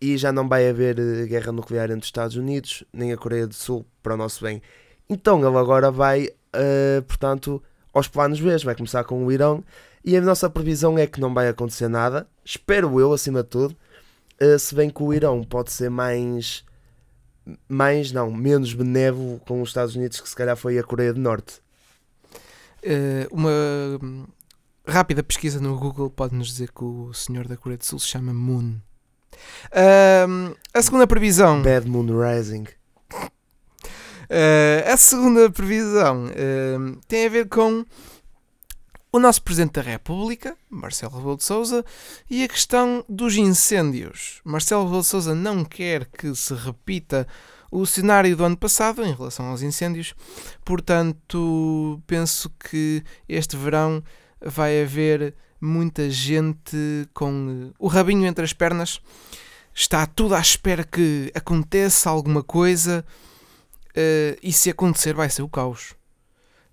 e 0.00 0.16
já 0.16 0.32
não 0.32 0.48
vai 0.48 0.68
haver 0.68 0.98
eh, 0.98 1.26
guerra 1.26 1.52
nuclear 1.52 1.86
entre 1.90 2.00
os 2.00 2.06
Estados 2.06 2.36
Unidos 2.36 2.84
nem 2.92 3.12
a 3.12 3.16
Coreia 3.16 3.46
do 3.46 3.54
Sul 3.54 3.84
para 4.02 4.14
o 4.14 4.16
nosso 4.16 4.42
bem. 4.44 4.62
Então 5.08 5.38
ele 5.46 5.56
agora 5.56 5.90
vai, 5.90 6.26
uh, 6.26 7.02
portanto, 7.02 7.62
aos 7.92 8.08
planos 8.08 8.40
B, 8.40 8.56
vai 8.58 8.74
começar 8.74 9.04
com 9.04 9.24
o 9.24 9.32
Irão 9.32 9.64
e 10.04 10.16
a 10.16 10.20
nossa 10.20 10.48
previsão 10.50 10.98
é 10.98 11.06
que 11.06 11.20
não 11.20 11.32
vai 11.34 11.48
acontecer 11.48 11.88
nada, 11.88 12.26
espero 12.44 13.00
eu, 13.00 13.12
acima 13.12 13.42
de 13.42 13.48
tudo, 13.48 13.76
uh, 14.40 14.58
se 14.58 14.74
bem 14.74 14.90
que 14.90 15.02
o 15.02 15.12
Irão 15.12 15.42
pode 15.42 15.72
ser 15.72 15.90
mais. 15.90 16.64
Mais, 17.66 18.12
não, 18.12 18.30
menos 18.30 18.74
benévolo 18.74 19.40
com 19.46 19.62
os 19.62 19.70
Estados 19.70 19.96
Unidos 19.96 20.20
que 20.20 20.28
se 20.28 20.36
calhar 20.36 20.54
foi 20.54 20.78
a 20.78 20.82
Coreia 20.82 21.14
do 21.14 21.20
Norte. 21.20 21.62
Eh, 22.82 23.26
uma 23.30 23.50
rápida 24.88 25.22
pesquisa 25.22 25.60
no 25.60 25.78
Google 25.78 26.10
pode 26.10 26.34
nos 26.34 26.48
dizer 26.48 26.70
que 26.72 26.84
o 26.84 27.12
senhor 27.12 27.46
da 27.46 27.56
Coreia 27.56 27.78
do 27.78 27.84
Sul 27.84 27.98
se 27.98 28.08
chama 28.08 28.32
Moon. 28.32 28.76
A 30.74 30.82
segunda 30.82 31.06
previsão. 31.06 31.62
Bad 31.62 31.88
Moon 31.88 32.06
Rising. 32.06 32.64
Eh, 34.30 34.84
a 34.86 34.96
segunda 34.96 35.50
previsão 35.50 36.26
ehm, 36.36 37.00
tem 37.08 37.26
a 37.26 37.30
ver 37.30 37.48
com 37.48 37.84
o 39.10 39.18
nosso 39.18 39.42
Presidente 39.42 39.72
da 39.72 39.82
República, 39.82 40.54
Marcelo 40.68 41.16
Rebelo 41.16 41.36
de 41.38 41.44
Sousa, 41.44 41.82
e 42.28 42.44
a 42.44 42.48
questão 42.48 43.02
dos 43.08 43.36
incêndios. 43.36 44.40
Marcelo 44.44 44.84
Rebelo 44.84 45.00
de 45.00 45.08
Sousa 45.08 45.34
não 45.34 45.64
quer 45.64 46.04
que 46.06 46.34
se 46.34 46.52
repita 46.54 47.26
o 47.70 47.86
cenário 47.86 48.36
do 48.36 48.44
ano 48.44 48.56
passado 48.56 49.02
em 49.02 49.14
relação 49.14 49.46
aos 49.46 49.62
incêndios, 49.62 50.14
portanto, 50.64 52.02
penso 52.06 52.50
que 52.50 53.02
este 53.26 53.56
verão 53.56 54.02
vai 54.40 54.82
haver 54.82 55.34
muita 55.60 56.08
gente 56.08 57.08
com 57.12 57.70
eh, 57.70 57.74
o 57.78 57.88
rabinho 57.88 58.26
entre 58.26 58.44
as 58.44 58.52
pernas. 58.52 59.00
Está 59.74 60.06
tudo 60.06 60.34
à 60.34 60.40
espera 60.40 60.84
que 60.84 61.30
aconteça 61.34 62.10
alguma 62.10 62.42
coisa. 62.42 63.04
Uh, 63.90 64.38
e 64.42 64.52
se 64.52 64.70
acontecer, 64.70 65.14
vai 65.14 65.28
ser 65.28 65.42
o 65.42 65.48
caos. 65.48 65.94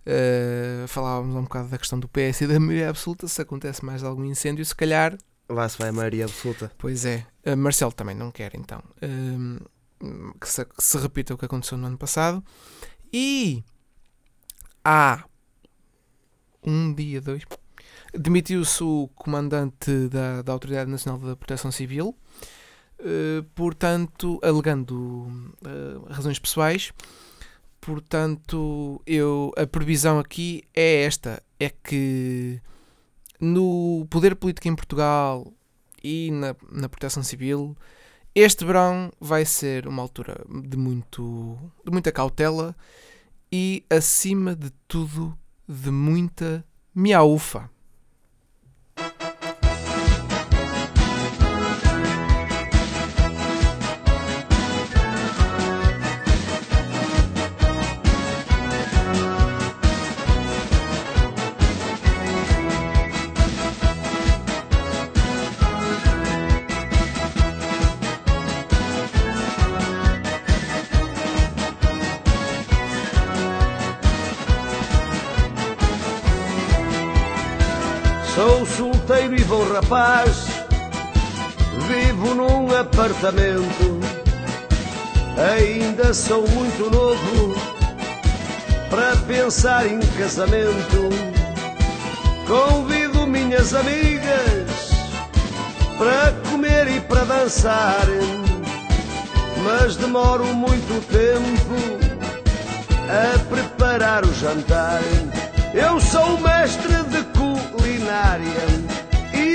Uh, 0.05 0.87
falávamos 0.87 1.35
um 1.35 1.43
bocado 1.43 1.69
da 1.69 1.77
questão 1.77 1.99
do 1.99 2.07
PS 2.07 2.41
e 2.41 2.47
da 2.47 2.59
maioria 2.59 2.89
absoluta. 2.89 3.27
Se 3.27 3.41
acontece 3.41 3.83
mais 3.83 4.03
algum 4.03 4.25
incêndio, 4.25 4.65
se 4.65 4.75
calhar, 4.75 5.17
Lá 5.47 5.69
se 5.69 5.77
vai 5.77 5.89
a 5.89 5.93
maioria 5.93 6.25
absoluta. 6.25 6.71
pois 6.77 7.05
é. 7.05 7.25
Uh, 7.45 7.55
Marcelo 7.55 7.91
também 7.91 8.15
não 8.15 8.31
quer, 8.31 8.55
então, 8.55 8.81
um, 9.01 9.59
que, 10.39 10.49
se, 10.49 10.65
que 10.65 10.83
se 10.83 10.97
repita 10.97 11.33
o 11.33 11.37
que 11.37 11.45
aconteceu 11.45 11.77
no 11.77 11.85
ano 11.87 11.97
passado. 11.97 12.43
E 13.13 13.63
há 14.83 15.23
um 16.65 16.93
dia, 16.93 17.21
dois, 17.21 17.43
demitiu-se 18.13 18.83
o 18.83 19.09
comandante 19.15 20.07
da, 20.09 20.41
da 20.41 20.53
Autoridade 20.53 20.89
Nacional 20.89 21.19
da 21.19 21.35
Proteção 21.35 21.71
Civil. 21.71 22.15
Uh, 22.97 23.43
portanto, 23.53 24.39
alegando 24.41 24.95
uh, 24.95 26.05
razões 26.09 26.39
pessoais, 26.39 26.93
portanto, 27.81 29.01
eu, 29.05 29.51
a 29.57 29.67
previsão 29.67 30.17
aqui 30.17 30.63
é 30.73 31.03
esta: 31.03 31.43
é 31.59 31.69
que 31.69 32.61
no 33.39 34.07
poder 34.09 34.35
político 34.35 34.67
em 34.69 34.75
Portugal 34.75 35.51
e 36.01 36.31
na, 36.31 36.55
na 36.71 36.87
proteção 36.87 37.21
civil, 37.21 37.75
este 38.33 38.65
verão 38.65 39.11
vai 39.19 39.45
ser 39.45 39.87
uma 39.87 40.01
altura 40.01 40.43
de, 40.63 40.77
muito, 40.77 41.57
de 41.83 41.91
muita 41.91 42.11
cautela 42.11 42.75
e, 43.51 43.85
acima 43.89 44.55
de 44.55 44.71
tudo, 44.87 45.37
de 45.67 45.91
muita, 45.91 46.65
Miaufa. 46.93 47.69
E 79.45 79.47
bom 79.47 79.63
rapaz, 79.71 80.47
vivo 81.87 82.33
num 82.33 82.75
apartamento. 82.75 83.99
Ainda 85.53 86.13
sou 86.13 86.47
muito 86.47 86.89
novo 86.89 87.55
para 88.89 89.15
pensar 89.27 89.85
em 89.85 89.99
casamento. 90.17 91.09
Convido 92.47 93.27
minhas 93.27 93.73
amigas 93.73 94.91
para 95.97 96.31
comer 96.49 96.87
e 96.87 97.01
para 97.01 97.23
dançar, 97.25 98.07
mas 99.63 99.95
demoro 99.95 100.45
muito 100.45 101.05
tempo 101.07 101.75
a 103.09 103.39
preparar 103.47 104.25
o 104.25 104.33
jantar. 104.33 105.01
Eu 105.73 105.99
sou 105.99 106.39
mestre 106.39 107.03
de 107.09 107.23
culinária 107.35 109.04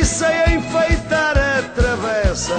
e 0.00 0.04
sei 0.04 0.54
enfeitar 0.56 1.36
a 1.36 1.62
travessa. 1.74 2.54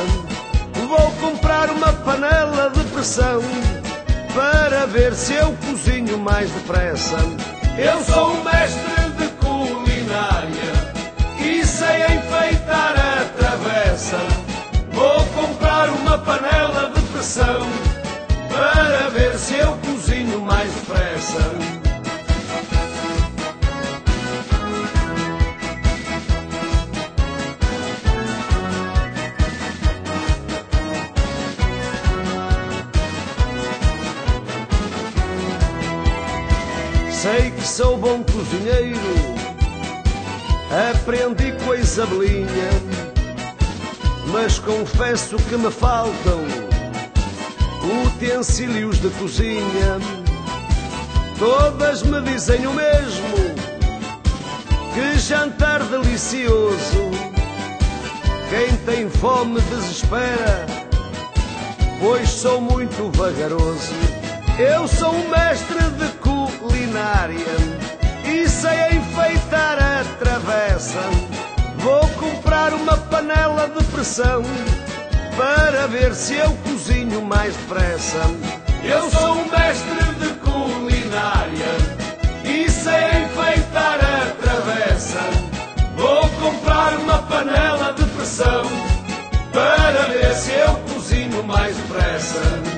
Vou 0.88 1.12
comprar 1.14 1.72
uma 1.72 1.92
panela 1.92 2.70
de 2.70 2.84
pressão 2.92 3.42
para 4.36 4.86
ver 4.86 5.16
se 5.16 5.34
eu 5.34 5.52
cozinho 5.66 6.20
mais 6.20 6.52
depressa. 6.52 7.18
Eu 7.78 8.04
sou 8.04 8.44
mestre 8.44 9.10
de 9.18 9.28
culinária 9.44 10.94
e 11.40 11.66
sei 11.66 12.06
enfeitar 12.16 12.94
a 13.00 13.26
travessa. 13.40 14.18
Vou 14.92 15.26
comprar 15.28 15.90
uma 15.90 16.20
panela 16.20 16.92
de 16.94 17.02
pressão 17.08 17.68
para 18.50 19.10
ver 19.10 19.36
se 19.36 19.56
eu 19.56 19.76
cozinho 19.84 20.42
mais 20.42 20.72
depressa. 20.72 21.81
Sei 37.32 37.50
que 37.50 37.66
sou 37.66 37.98
bom 37.98 38.22
cozinheiro, 38.24 39.00
aprendi 40.92 41.54
com 41.64 41.72
a 41.72 41.78
Isabelinha, 41.78 42.70
mas 44.34 44.60
confesso 44.60 45.38
que 45.38 45.56
me 45.56 45.72
faltam 45.72 46.42
utensílios 48.06 49.00
de 49.00 49.10
cozinha. 49.12 49.98
Todas 51.40 52.04
me 52.04 52.20
dizem 52.22 52.68
o 52.68 52.74
mesmo, 52.74 53.38
que 54.94 55.18
jantar 55.18 55.84
delicioso. 55.86 57.12
Quem 58.50 58.76
tem 58.86 59.10
fome 59.10 59.62
desespera, 59.62 60.66
pois 62.02 62.30
sou 62.30 62.60
muito 62.60 63.10
vagaroso. 63.18 63.94
Eu 64.60 64.86
sou 64.86 65.16
um 65.16 65.30
mestre 65.30 65.80
de 65.98 66.21
culinária 66.62 67.58
e 68.24 68.48
sei 68.48 68.98
enfeitar 68.98 69.78
a 69.80 70.04
travessa. 70.20 71.02
Vou 71.78 72.08
comprar 72.10 72.74
uma 72.74 72.96
panela 72.98 73.68
de 73.68 73.84
pressão 73.86 74.44
para 75.36 75.88
ver 75.88 76.14
se 76.14 76.36
eu 76.36 76.52
cozinho 76.64 77.22
mais 77.24 77.56
depressa. 77.56 78.20
Eu 78.84 79.10
sou 79.10 79.34
um 79.34 79.50
mestre 79.50 80.16
de 80.20 80.34
culinária 80.36 81.74
e 82.44 82.70
sei 82.70 83.24
enfeitar 83.26 84.00
a 84.00 84.32
travessa. 84.42 85.20
Vou 85.96 86.30
comprar 86.30 86.94
uma 87.00 87.18
panela 87.24 87.94
de 87.94 88.06
pressão 88.06 88.64
para 89.52 90.14
ver 90.14 90.34
se 90.36 90.52
eu 90.52 90.76
cozinho 90.94 91.44
mais 91.44 91.76
depressa. 91.76 92.71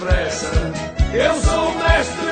Mais. 0.00 0.42
Eu 1.12 1.34
sou 1.40 1.74
mestre 1.74 2.27